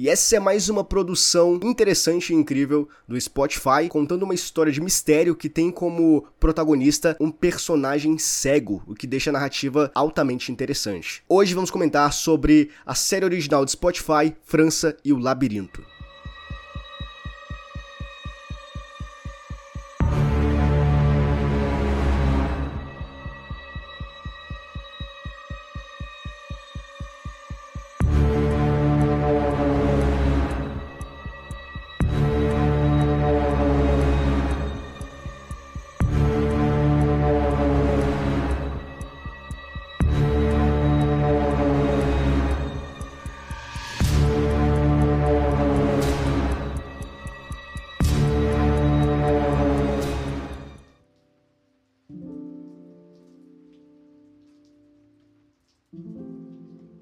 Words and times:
E 0.00 0.08
essa 0.08 0.34
é 0.34 0.40
mais 0.40 0.70
uma 0.70 0.82
produção 0.82 1.60
interessante 1.62 2.32
e 2.32 2.34
incrível 2.34 2.88
do 3.06 3.20
Spotify, 3.20 3.86
contando 3.86 4.22
uma 4.22 4.32
história 4.32 4.72
de 4.72 4.80
mistério 4.80 5.36
que 5.36 5.46
tem 5.46 5.70
como 5.70 6.24
protagonista 6.40 7.14
um 7.20 7.30
personagem 7.30 8.16
cego, 8.16 8.82
o 8.86 8.94
que 8.94 9.06
deixa 9.06 9.28
a 9.28 9.34
narrativa 9.34 9.92
altamente 9.94 10.50
interessante. 10.50 11.22
Hoje 11.28 11.52
vamos 11.52 11.70
comentar 11.70 12.14
sobre 12.14 12.70
a 12.86 12.94
série 12.94 13.26
original 13.26 13.62
do 13.62 13.70
Spotify, 13.70 14.34
França 14.42 14.96
e 15.04 15.12
o 15.12 15.18
Labirinto. 15.18 15.84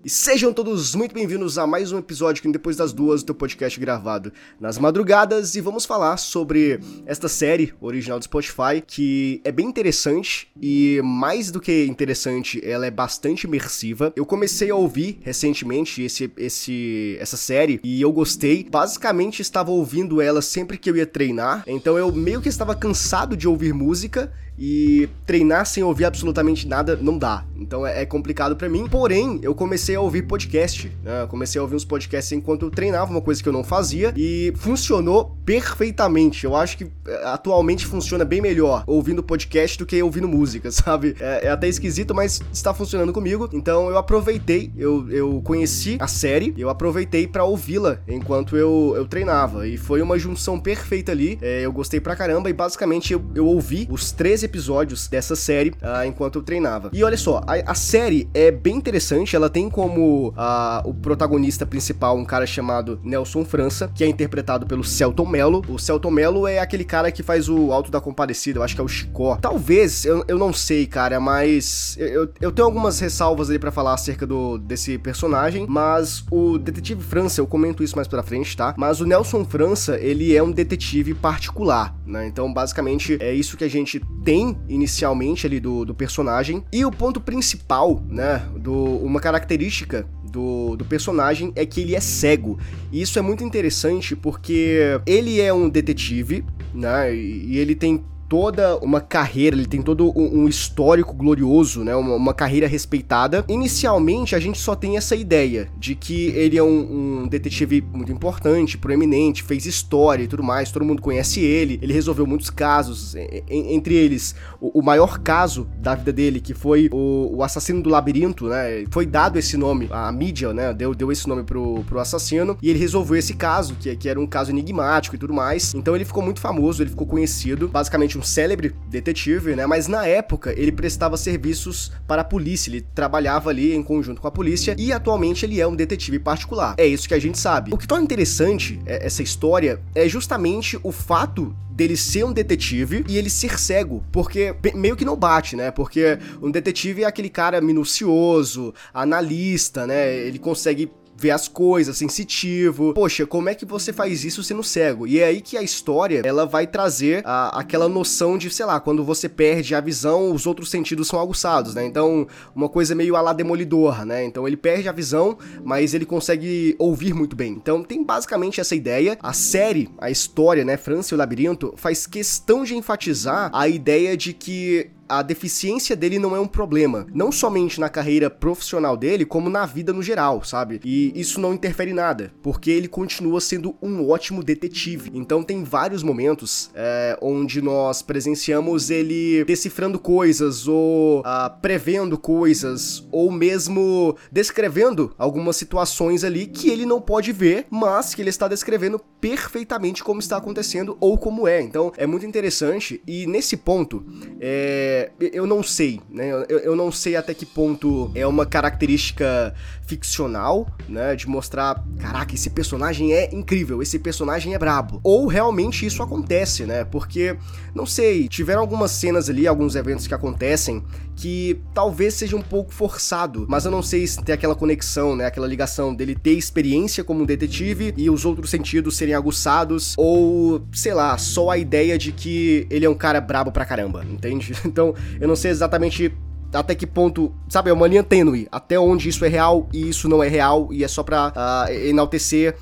E 0.08 0.10
sejam 0.10 0.54
todos 0.54 0.94
muito 0.94 1.14
bem-vindos 1.14 1.58
a 1.58 1.66
mais 1.66 1.92
um 1.92 1.98
episódio 1.98 2.40
que 2.40 2.50
depois 2.50 2.78
das 2.78 2.94
duas 2.94 3.22
do 3.22 3.26
teu 3.26 3.34
podcast 3.34 3.78
gravado 3.78 4.32
nas 4.58 4.78
madrugadas 4.78 5.54
e 5.54 5.60
vamos 5.60 5.84
falar 5.84 6.16
sobre 6.16 6.80
esta 7.04 7.28
série 7.28 7.74
original 7.78 8.18
do 8.18 8.24
Spotify 8.24 8.82
que 8.86 9.38
é 9.44 9.52
bem 9.52 9.66
interessante 9.66 10.48
e 10.62 10.98
mais 11.04 11.50
do 11.50 11.60
que 11.60 11.84
interessante, 11.84 12.58
ela 12.64 12.86
é 12.86 12.90
bastante 12.90 13.44
imersiva. 13.44 14.10
Eu 14.16 14.24
comecei 14.24 14.70
a 14.70 14.74
ouvir 14.74 15.18
recentemente 15.20 16.00
esse, 16.00 16.32
esse 16.38 17.18
essa 17.20 17.36
série 17.36 17.78
e 17.84 18.00
eu 18.00 18.10
gostei. 18.10 18.64
Basicamente 18.64 19.42
estava 19.42 19.70
ouvindo 19.70 20.22
ela 20.22 20.40
sempre 20.40 20.78
que 20.78 20.88
eu 20.88 20.96
ia 20.96 21.04
treinar, 21.04 21.64
então 21.66 21.98
eu 21.98 22.10
meio 22.10 22.40
que 22.40 22.48
estava 22.48 22.74
cansado 22.74 23.36
de 23.36 23.46
ouvir 23.46 23.74
música 23.74 24.32
e 24.58 25.08
treinar 25.24 25.66
sem 25.66 25.82
ouvir 25.82 26.04
absolutamente 26.04 26.66
nada 26.66 26.98
não 27.00 27.16
dá. 27.16 27.44
Então 27.56 27.86
é, 27.86 28.02
é 28.02 28.06
complicado 28.06 28.56
para 28.56 28.68
mim. 28.68 28.86
Porém, 28.88 29.38
eu 29.42 29.54
comecei 29.54 29.94
a 29.94 30.00
ouvir 30.00 30.22
podcast. 30.22 30.90
Né? 31.02 31.26
Comecei 31.28 31.58
a 31.58 31.62
ouvir 31.62 31.76
uns 31.76 31.84
podcasts 31.84 32.32
enquanto 32.32 32.66
eu 32.66 32.70
treinava, 32.70 33.10
uma 33.10 33.20
coisa 33.20 33.42
que 33.42 33.48
eu 33.48 33.52
não 33.52 33.62
fazia, 33.62 34.12
e 34.16 34.52
funcionou 34.56 35.36
perfeitamente. 35.44 36.44
Eu 36.44 36.56
acho 36.56 36.76
que 36.76 36.90
é, 37.06 37.24
atualmente 37.26 37.86
funciona 37.86 38.24
bem 38.24 38.40
melhor 38.40 38.84
ouvindo 38.86 39.22
podcast 39.22 39.78
do 39.78 39.86
que 39.86 40.02
ouvindo 40.02 40.28
música, 40.28 40.70
sabe? 40.72 41.14
É, 41.20 41.46
é 41.46 41.50
até 41.50 41.68
esquisito, 41.68 42.14
mas 42.14 42.40
está 42.52 42.74
funcionando 42.74 43.12
comigo. 43.12 43.48
Então 43.52 43.88
eu 43.88 43.98
aproveitei, 43.98 44.72
eu, 44.76 45.08
eu 45.10 45.40
conheci 45.42 45.96
a 46.00 46.08
série, 46.08 46.54
eu 46.56 46.68
aproveitei 46.68 47.26
para 47.26 47.44
ouvi-la 47.44 48.00
enquanto 48.08 48.56
eu, 48.56 48.94
eu 48.96 49.06
treinava. 49.06 49.68
E 49.68 49.76
foi 49.76 50.02
uma 50.02 50.18
junção 50.18 50.58
perfeita 50.58 51.12
ali. 51.12 51.38
É, 51.40 51.60
eu 51.64 51.72
gostei 51.72 52.00
pra 52.00 52.16
caramba 52.16 52.50
e 52.50 52.52
basicamente 52.52 53.12
eu, 53.12 53.24
eu 53.34 53.46
ouvi 53.46 53.86
os 53.90 54.10
13 54.12 54.47
episódios 54.48 55.08
dessa 55.08 55.36
série 55.36 55.70
uh, 55.70 56.04
enquanto 56.06 56.36
eu 56.36 56.42
treinava. 56.42 56.90
E 56.92 57.04
olha 57.04 57.16
só, 57.16 57.42
a, 57.46 57.72
a, 57.72 57.74
série 57.74 58.28
é 58.34 58.50
bem 58.50 58.76
interessante, 58.76 59.36
ela 59.36 59.48
tem 59.48 59.68
como 59.68 60.28
uh, 60.30 60.88
o 60.88 60.94
protagonista 60.94 61.66
principal 61.66 62.16
um 62.16 62.24
cara 62.24 62.46
chamado 62.46 62.98
Nelson 63.02 63.44
França, 63.44 63.90
que 63.94 64.02
é 64.02 64.06
interpretado 64.06 64.66
pelo 64.66 64.82
Celton 64.82 65.26
Mello. 65.26 65.62
O 65.68 65.78
Celton 65.78 66.10
Mello 66.10 66.46
é 66.46 66.58
aquele 66.58 66.84
cara 66.84 67.12
que 67.12 67.22
faz 67.22 67.48
o 67.48 67.72
Alto 67.72 67.90
da 67.90 68.00
Compadecida, 68.00 68.58
eu 68.58 68.62
acho 68.62 68.74
que 68.74 68.80
é 68.80 68.84
o 68.84 68.88
Chicó. 68.88 69.36
Talvez, 69.36 70.04
eu, 70.04 70.24
eu 70.26 70.38
não 70.38 70.52
sei, 70.52 70.86
cara, 70.86 71.20
mas 71.20 71.96
eu, 71.98 72.28
eu 72.40 72.50
tenho 72.50 72.66
algumas 72.66 72.98
ressalvas 72.98 73.50
ali 73.50 73.58
para 73.58 73.70
falar 73.70 73.94
acerca 73.94 74.26
do, 74.26 74.58
desse 74.58 74.98
personagem, 74.98 75.66
mas 75.68 76.24
o 76.30 76.58
Detetive 76.58 77.02
França, 77.02 77.40
eu 77.40 77.46
comento 77.46 77.82
isso 77.82 77.96
mais 77.96 78.08
pra 78.08 78.22
frente, 78.22 78.56
tá? 78.56 78.74
Mas 78.76 79.00
o 79.00 79.06
Nelson 79.06 79.44
França, 79.44 79.98
ele 79.98 80.34
é 80.34 80.42
um 80.42 80.50
detetive 80.50 81.14
particular, 81.14 81.94
né? 82.06 82.26
Então, 82.26 82.52
basicamente, 82.52 83.18
é 83.20 83.32
isso 83.32 83.56
que 83.56 83.64
a 83.64 83.68
gente 83.68 84.00
tem 84.24 84.37
tem 84.38 84.56
inicialmente 84.68 85.46
ali 85.46 85.58
do, 85.58 85.84
do 85.84 85.94
personagem. 85.94 86.62
E 86.72 86.84
o 86.84 86.92
ponto 86.92 87.20
principal, 87.20 88.02
né, 88.08 88.46
do, 88.56 88.74
uma 88.98 89.20
característica 89.20 90.06
do, 90.30 90.76
do, 90.76 90.84
personagem 90.84 91.52
é 91.56 91.66
que 91.66 91.80
ele 91.80 91.96
é 91.96 92.00
cego. 92.00 92.58
E 92.92 93.00
isso 93.00 93.18
é 93.18 93.22
muito 93.22 93.42
interessante 93.42 94.14
porque 94.14 95.00
ele 95.04 95.40
é 95.40 95.52
um 95.52 95.68
detetive, 95.68 96.44
né? 96.72 97.14
E 97.14 97.58
ele 97.58 97.74
tem 97.74 98.04
toda 98.28 98.76
uma 98.78 99.00
carreira, 99.00 99.56
ele 99.56 99.66
tem 99.66 99.80
todo 99.80 100.12
um, 100.16 100.42
um 100.42 100.48
histórico 100.48 101.14
glorioso, 101.14 101.82
né? 101.82 101.96
Uma, 101.96 102.14
uma, 102.14 102.34
carreira 102.34 102.68
respeitada. 102.68 103.44
Inicialmente, 103.48 104.36
a 104.36 104.38
gente 104.38 104.58
só 104.58 104.74
tem 104.76 104.96
essa 104.96 105.16
ideia 105.16 105.68
de 105.76 105.94
que 105.94 106.26
ele 106.28 106.58
é 106.58 106.62
um, 106.62 107.22
um, 107.22 107.28
detetive 107.28 107.80
muito 107.80 108.12
importante, 108.12 108.76
proeminente, 108.76 109.42
fez 109.42 109.64
história 109.64 110.22
e 110.22 110.28
tudo 110.28 110.42
mais, 110.42 110.70
todo 110.70 110.84
mundo 110.84 111.00
conhece 111.00 111.40
ele, 111.40 111.78
ele 111.82 111.92
resolveu 111.92 112.26
muitos 112.26 112.50
casos, 112.50 113.14
entre 113.48 113.94
eles, 113.94 114.34
o, 114.60 114.80
o 114.80 114.82
maior 114.82 115.18
caso 115.18 115.66
da 115.78 115.94
vida 115.94 116.12
dele, 116.12 116.40
que 116.40 116.52
foi 116.52 116.88
o, 116.92 117.36
o, 117.36 117.42
assassino 117.42 117.82
do 117.82 117.88
labirinto, 117.88 118.46
né? 118.46 118.84
Foi 118.90 119.06
dado 119.06 119.38
esse 119.38 119.56
nome, 119.56 119.88
a 119.90 120.12
mídia, 120.12 120.52
né? 120.52 120.74
Deu, 120.74 120.94
deu 120.94 121.10
esse 121.10 121.26
nome 121.26 121.44
pro, 121.44 121.82
pro 121.84 121.98
assassino, 121.98 122.58
e 122.62 122.68
ele 122.68 122.78
resolveu 122.78 123.16
esse 123.16 123.34
caso, 123.34 123.74
que, 123.80 123.94
que 123.96 124.08
era 124.08 124.20
um 124.20 124.26
caso 124.26 124.50
enigmático 124.50 125.16
e 125.16 125.18
tudo 125.18 125.32
mais. 125.32 125.74
Então 125.74 125.96
ele 125.96 126.04
ficou 126.04 126.22
muito 126.22 126.40
famoso, 126.40 126.82
ele 126.82 126.90
ficou 126.90 127.06
conhecido, 127.06 127.68
basicamente 127.68 128.17
um 128.18 128.22
célebre 128.22 128.74
detetive, 128.88 129.54
né? 129.54 129.66
Mas 129.66 129.86
na 129.86 130.06
época 130.06 130.52
ele 130.56 130.72
prestava 130.72 131.16
serviços 131.16 131.92
para 132.06 132.22
a 132.22 132.24
polícia, 132.24 132.70
ele 132.70 132.84
trabalhava 132.94 133.50
ali 133.50 133.74
em 133.74 133.82
conjunto 133.82 134.20
com 134.20 134.28
a 134.28 134.30
polícia 134.30 134.74
e 134.78 134.92
atualmente 134.92 135.44
ele 135.46 135.60
é 135.60 135.66
um 135.66 135.76
detetive 135.76 136.18
particular. 136.18 136.74
É 136.76 136.86
isso 136.86 137.08
que 137.08 137.14
a 137.14 137.18
gente 137.18 137.38
sabe. 137.38 137.72
O 137.72 137.78
que 137.78 137.86
torna 137.86 138.04
interessante 138.04 138.80
é, 138.86 139.06
essa 139.06 139.22
história 139.22 139.80
é 139.94 140.08
justamente 140.08 140.78
o 140.82 140.90
fato 140.90 141.54
dele 141.70 141.96
ser 141.96 142.24
um 142.24 142.32
detetive 142.32 143.04
e 143.08 143.16
ele 143.16 143.30
ser 143.30 143.58
cego, 143.58 144.02
porque 144.10 144.52
meio 144.74 144.96
que 144.96 145.04
não 145.04 145.14
bate, 145.14 145.54
né? 145.54 145.70
Porque 145.70 146.18
um 146.42 146.50
detetive 146.50 147.04
é 147.04 147.06
aquele 147.06 147.30
cara 147.30 147.60
minucioso, 147.60 148.74
analista, 148.92 149.86
né? 149.86 150.12
Ele 150.12 150.40
consegue 150.40 150.90
ver 151.18 151.32
as 151.32 151.48
coisas, 151.48 151.98
sensitivo. 151.98 152.94
Poxa, 152.94 153.26
como 153.26 153.48
é 153.48 153.54
que 153.54 153.66
você 153.66 153.92
faz 153.92 154.24
isso 154.24 154.42
sendo 154.44 154.62
cego? 154.62 155.04
E 155.04 155.18
é 155.18 155.24
aí 155.24 155.40
que 155.40 155.56
a 155.56 155.62
história, 155.62 156.22
ela 156.24 156.46
vai 156.46 156.64
trazer 156.64 157.22
a, 157.24 157.58
aquela 157.58 157.88
noção 157.88 158.38
de, 158.38 158.48
sei 158.48 158.64
lá, 158.64 158.78
quando 158.78 159.02
você 159.02 159.28
perde 159.28 159.74
a 159.74 159.80
visão, 159.80 160.32
os 160.32 160.46
outros 160.46 160.70
sentidos 160.70 161.08
são 161.08 161.18
aguçados, 161.18 161.74
né? 161.74 161.84
Então, 161.84 162.28
uma 162.54 162.68
coisa 162.68 162.94
meio 162.94 163.16
a 163.16 163.20
lá 163.20 163.32
demolidor, 163.32 164.06
né? 164.06 164.24
Então 164.24 164.46
ele 164.46 164.56
perde 164.56 164.88
a 164.88 164.92
visão, 164.92 165.36
mas 165.64 165.92
ele 165.92 166.06
consegue 166.06 166.76
ouvir 166.78 167.12
muito 167.12 167.34
bem. 167.34 167.52
Então 167.52 167.82
tem 167.82 168.04
basicamente 168.04 168.60
essa 168.60 168.76
ideia. 168.76 169.18
A 169.20 169.32
série, 169.32 169.90
a 169.98 170.10
história, 170.10 170.64
né, 170.64 170.76
França 170.76 171.12
e 171.12 171.16
o 171.16 171.18
Labirinto, 171.18 171.74
faz 171.76 172.06
questão 172.06 172.62
de 172.62 172.76
enfatizar 172.76 173.50
a 173.52 173.66
ideia 173.66 174.16
de 174.16 174.32
que 174.32 174.90
a 175.08 175.22
deficiência 175.22 175.96
dele 175.96 176.18
não 176.18 176.36
é 176.36 176.40
um 176.40 176.46
problema, 176.46 177.06
não 177.14 177.32
somente 177.32 177.80
na 177.80 177.88
carreira 177.88 178.28
profissional 178.28 178.96
dele, 178.96 179.24
como 179.24 179.48
na 179.48 179.64
vida 179.64 179.92
no 179.92 180.02
geral, 180.02 180.44
sabe? 180.44 180.80
E 180.84 181.12
isso 181.18 181.40
não 181.40 181.54
interfere 181.54 181.92
nada, 181.92 182.32
porque 182.42 182.70
ele 182.70 182.88
continua 182.88 183.40
sendo 183.40 183.74
um 183.80 184.08
ótimo 184.08 184.42
detetive. 184.42 185.10
Então 185.14 185.42
tem 185.42 185.64
vários 185.64 186.02
momentos 186.02 186.70
é, 186.74 187.18
onde 187.22 187.62
nós 187.62 188.02
presenciamos 188.02 188.90
ele 188.90 189.44
decifrando 189.44 189.98
coisas 189.98 190.68
ou 190.68 191.20
uh, 191.20 191.60
prevendo 191.62 192.18
coisas 192.18 193.06
ou 193.10 193.30
mesmo 193.30 194.16
descrevendo 194.30 195.14
algumas 195.16 195.56
situações 195.56 196.24
ali 196.24 196.46
que 196.46 196.68
ele 196.68 196.84
não 196.84 197.00
pode 197.00 197.32
ver, 197.32 197.66
mas 197.70 198.14
que 198.14 198.22
ele 198.22 198.30
está 198.30 198.48
descrevendo 198.48 199.00
perfeitamente 199.20 200.04
como 200.04 200.20
está 200.20 200.36
acontecendo 200.36 200.96
ou 201.00 201.16
como 201.16 201.46
é. 201.46 201.60
Então 201.60 201.92
é 201.96 202.06
muito 202.06 202.26
interessante 202.26 203.00
e 203.06 203.26
nesse 203.26 203.56
ponto 203.56 204.04
é 204.40 204.97
eu 205.20 205.46
não 205.46 205.62
sei, 205.62 206.00
né? 206.10 206.30
Eu, 206.48 206.58
eu, 206.58 206.76
não 206.76 206.90
sei 206.90 207.16
até 207.16 207.34
que 207.34 207.44
ponto 207.44 208.10
é 208.14 208.26
uma 208.26 208.46
característica 208.46 209.54
ficcional, 209.86 210.66
né? 210.88 211.14
De 211.16 211.28
mostrar, 211.28 211.84
caraca, 211.98 212.34
esse 212.34 212.50
personagem 212.50 213.12
é 213.12 213.34
incrível, 213.34 213.82
esse 213.82 213.98
personagem 213.98 214.54
é 214.54 214.58
brabo. 214.58 215.00
Ou 215.02 215.26
realmente 215.26 215.84
isso 215.84 216.02
acontece, 216.02 216.64
né? 216.64 216.84
Porque, 216.84 217.36
não 217.74 217.86
sei, 217.86 218.28
tiveram 218.28 218.60
algumas 218.60 218.90
cenas 218.90 219.28
ali, 219.28 219.46
alguns 219.46 219.74
eventos 219.74 220.06
que 220.06 220.14
acontecem 220.14 220.82
que 221.18 221.60
talvez 221.74 222.14
seja 222.14 222.36
um 222.36 222.42
pouco 222.42 222.72
forçado, 222.72 223.44
mas 223.48 223.64
eu 223.64 223.72
não 223.72 223.82
sei 223.82 224.06
se 224.06 224.22
tem 224.22 224.32
aquela 224.32 224.54
conexão, 224.54 225.16
né? 225.16 225.26
Aquela 225.26 225.48
ligação 225.48 225.92
dele 225.92 226.14
ter 226.14 226.34
experiência 226.34 227.02
como 227.02 227.26
detetive 227.26 227.92
e 227.96 228.08
os 228.08 228.24
outros 228.24 228.50
sentidos 228.50 228.96
serem 228.96 229.14
aguçados, 229.14 229.94
ou 229.98 230.62
sei 230.72 230.94
lá, 230.94 231.18
só 231.18 231.50
a 231.50 231.58
ideia 231.58 231.98
de 231.98 232.12
que 232.12 232.68
ele 232.70 232.86
é 232.86 232.90
um 232.90 232.94
cara 232.94 233.20
brabo 233.20 233.50
pra 233.50 233.64
caramba, 233.64 234.04
entende? 234.08 234.52
Então, 234.68 234.87
eu 235.20 235.28
não 235.28 235.36
sei 235.36 235.50
exatamente 235.50 236.12
até 236.52 236.74
que 236.74 236.86
ponto, 236.86 237.32
sabe, 237.48 237.70
é 237.70 237.72
uma 237.72 237.86
linha 237.86 238.02
tênue, 238.02 238.48
até 238.50 238.78
onde 238.78 239.08
isso 239.08 239.24
é 239.24 239.28
real 239.28 239.68
e 239.72 239.88
isso 239.88 240.08
não 240.08 240.22
é 240.22 240.28
real 240.28 240.68
e 240.72 240.82
é 240.82 240.88
só 240.88 241.02
pra 241.02 241.28
uh, 241.28 241.72
enaltecer 241.72 242.56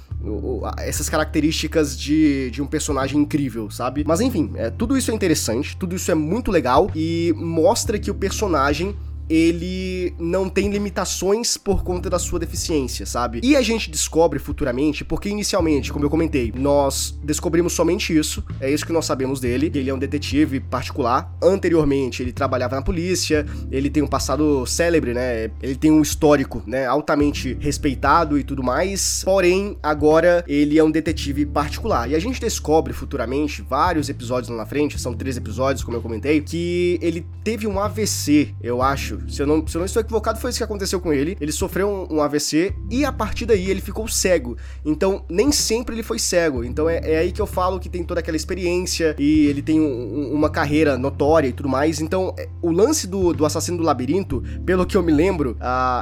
essas 0.79 1.09
características 1.09 1.97
de, 1.97 2.51
de 2.51 2.61
um 2.61 2.67
personagem 2.67 3.21
incrível, 3.21 3.71
sabe? 3.71 4.05
Mas 4.07 4.21
enfim, 4.21 4.51
é, 4.57 4.71
tudo 4.71 4.97
isso 4.97 5.11
é 5.11 5.15
interessante, 5.15 5.77
tudo 5.77 5.95
isso 5.95 6.11
é 6.11 6.15
muito 6.15 6.51
legal 6.51 6.91
e 6.95 7.33
mostra 7.37 7.99
que 7.99 8.11
o 8.11 8.15
personagem 8.15 8.97
ele 9.29 10.15
não 10.19 10.49
tem 10.49 10.71
limitações 10.71 11.57
por 11.57 11.83
conta 11.83 12.09
da 12.09 12.19
sua 12.19 12.39
deficiência, 12.39 13.07
sabe? 13.07 13.41
E 13.43 13.57
a 13.57 13.63
gente 13.63 13.91
descobre 13.91 14.39
futuramente, 14.39 15.05
porque 15.05 15.29
inicialmente, 15.29 15.93
como 15.93 16.05
eu 16.05 16.11
comentei, 16.11 16.53
nós 16.57 17.19
descobrimos 17.23 17.73
somente 17.73 18.17
isso, 18.17 18.45
é 18.61 18.71
isso 18.71 18.87
que 18.87 18.93
nós 18.93 19.05
sabemos 19.05 19.41
dele, 19.41 19.71
ele 19.75 19.91
é 19.91 19.95
um 19.95 19.99
detetive 19.99 20.61
particular. 20.61 21.35
Anteriormente, 21.43 22.23
ele 22.23 22.33
trabalhava 22.33 22.77
na 22.77 22.83
polícia, 22.83 23.47
ele 23.71 23.91
tem 23.91 24.03
um 24.03 24.07
passado 24.07 24.65
célebre, 24.67 25.13
né? 25.13 25.51
Ele 25.63 25.77
tem 25.77 25.91
um 25.91 26.03
histórico, 26.03 26.63
né, 26.67 26.87
altamente 26.87 27.57
respeitado 27.61 28.39
e 28.39 28.45
tudo 28.45 28.63
mais. 28.63 29.23
Porém, 29.25 29.77
agora 29.83 30.45
ele 30.47 30.79
é 30.79 30.85
um 30.85 30.91
detetive 30.91 31.47
particular. 31.47 32.11
E 32.11 32.15
a 32.15 32.19
gente 32.19 32.41
descobre 32.41 32.93
futuramente, 32.93 33.63
vários 33.63 34.09
episódios 34.09 34.49
lá 34.49 34.57
na 34.57 34.67
frente, 34.67 34.99
são 34.99 35.15
três 35.15 35.37
episódios, 35.37 35.85
como 35.85 35.97
eu 35.97 36.03
comentei, 36.03 36.41
que 36.41 36.99
ele 37.03 37.27
teve 37.43 37.67
um 37.67 37.79
AVC, 37.81 38.55
eu 38.63 38.83
acho, 38.83 39.16
se 39.29 39.43
eu, 39.43 39.47
não, 39.47 39.67
se 39.67 39.77
eu 39.77 39.81
não 39.81 39.87
estou 39.87 40.01
equivocado, 40.01 40.39
foi 40.39 40.51
isso 40.51 40.59
que 40.59 40.65
aconteceu 40.65 41.01
com 41.01 41.13
ele. 41.13 41.37
Ele 41.41 41.53
sofreu 41.53 41.89
um, 41.89 42.17
um 42.17 42.23
AVC 42.23 42.75
e 42.91 43.05
a 43.05 43.13
partir 43.13 43.47
daí 43.47 43.71
ele 43.71 43.81
ficou 43.81 44.07
cego. 44.09 44.57
Então, 44.85 45.25
nem 45.29 45.53
sempre 45.53 45.95
ele 45.95 46.03
foi 46.03 46.19
cego. 46.19 46.65
Então 46.65 46.89
é, 46.89 47.01
é 47.03 47.19
aí 47.19 47.33
que 47.33 47.41
eu 47.41 47.47
falo 47.47 47.79
que 47.81 47.89
tem 47.89 48.05
toda 48.05 48.21
aquela 48.21 48.37
experiência 48.37 49.15
e 49.19 49.47
ele 49.47 49.63
tem 49.63 49.81
um, 49.81 50.33
uma 50.33 50.51
carreira 50.51 50.97
notória 50.99 51.49
e 51.49 51.53
tudo 51.53 51.69
mais. 51.69 52.01
Então, 52.01 52.35
é, 52.39 52.49
o 52.63 52.71
lance 52.71 53.07
do, 53.07 53.33
do 53.33 53.45
assassino 53.45 53.79
do 53.79 53.83
labirinto, 53.83 54.43
pelo 54.65 54.87
que 54.87 54.97
eu 54.97 55.03
me 55.03 55.13
lembro, 55.13 55.57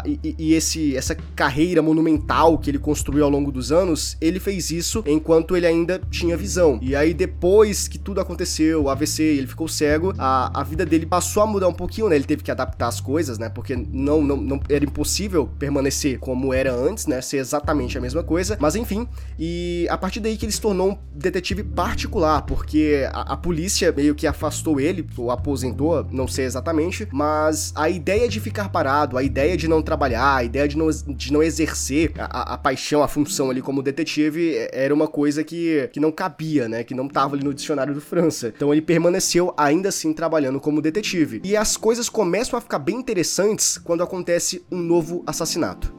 e, 0.05 0.35
e 0.39 0.55
esse, 0.55 0.97
essa 0.97 1.15
carreira 1.35 1.83
monumental 1.83 2.59
que 2.59 2.71
ele 2.71 2.79
construiu 2.79 3.25
ao 3.25 3.31
longo 3.31 3.51
dos 3.51 3.73
anos, 3.73 4.17
ele 4.21 4.41
fez 4.41 4.71
isso 4.71 5.03
enquanto 5.07 5.57
ele 5.57 5.67
ainda 5.67 6.01
tinha 6.11 6.37
visão. 6.37 6.79
E 6.83 6.95
aí, 6.95 7.15
depois 7.15 7.89
que 7.89 7.99
tudo 7.99 8.21
aconteceu, 8.21 8.85
o 8.85 8.91
AVC, 8.91 9.23
ele 9.23 9.47
ficou 9.47 9.69
cego, 9.69 10.15
a, 10.19 10.61
a 10.61 10.63
vida 10.63 10.85
dele 10.85 11.07
passou 11.07 11.43
a 11.43 11.47
mudar 11.47 11.69
um 11.69 11.73
pouquinho, 11.73 12.09
né? 12.09 12.17
Ele 12.17 12.25
teve 12.25 12.43
que 12.43 12.51
adaptar 12.51 12.89
as 12.89 13.01
coisas, 13.05 13.39
né? 13.39 13.49
Porque 13.49 13.77
não, 13.77 14.23
não, 14.23 14.37
não 14.37 14.61
era 14.69 14.85
impossível 14.85 15.49
permanecer 15.59 16.19
como 16.19 16.53
era 16.53 16.73
antes, 16.73 17.07
né? 17.07 17.21
Ser 17.21 17.37
exatamente 17.37 17.99
a 17.99 18.01
mesma 18.01 18.23
coisa. 18.23 18.57
Mas 18.59 18.75
enfim, 18.75 19.07
e 19.39 19.87
a 19.91 19.99
partir 19.99 20.21
daí 20.21 20.37
que 20.37 20.47
ele 20.47 20.53
se 20.53 20.61
tornou 20.61 20.93
um 20.93 20.99
detetive 21.15 21.63
particular, 21.63 22.43
porque 22.43 23.07
a, 23.13 23.35
a 23.35 23.37
polícia 23.37 23.93
meio 23.93 24.15
que 24.15 24.27
afastou 24.27 24.81
ele, 24.81 25.07
ou 25.19 25.31
aposentou, 25.31 26.07
não 26.11 26.27
sei 26.27 26.47
exatamente, 26.47 27.07
mas 27.13 27.73
a 27.77 27.91
ideia 27.91 28.29
de 28.29 28.41
ficar 28.41 28.71
parado, 28.71 29.19
a 29.19 29.23
ideia 29.23 29.57
de 29.57 29.69
não 29.69 29.83
trabalhar, 29.83 30.37
a 30.37 30.45
ideia 30.45 30.67
de 30.67 30.77
não, 30.77 30.89
de 30.91 31.33
não 31.33 31.43
exercer 31.43 32.13
a, 32.19 32.55
a 32.55 32.59
paixão, 32.59 33.03
a 33.03 33.09
função 33.09 33.51
ali 33.51 33.61
como 33.61 33.83
detetive, 33.83 34.57
é, 34.57 34.85
era 34.85 34.95
uma 34.95 35.07
coisa 35.07 35.45
que, 35.45 35.89
que 35.93 36.01
não 36.01 36.11
cabia, 36.11 36.69
né? 36.69 36.83
Que 36.83 36.95
não 36.95 37.07
tava 37.07 37.35
ali 37.35 37.45
no 37.45 37.53
dicionário 37.53 37.93
do 37.93 38.01
França. 38.01 38.53
Então 38.55 38.73
ele 38.73 38.83
permaneceu 38.83 39.53
ainda 39.57 39.91
assim 39.91 40.13
trabalhando 40.13 40.59
como 40.59 40.81
detetive. 40.81 41.41
E 41.45 41.57
as 41.57 41.77
coisas 41.77 42.09
começam 42.09 42.59
a 42.59 42.63
ficar 42.63 42.79
bem 42.79 42.94
bem 42.95 43.01
interessantes 43.01 43.77
quando 43.77 44.03
acontece 44.03 44.65
um 44.71 44.79
novo 44.79 45.25
assassinato. 45.27 45.93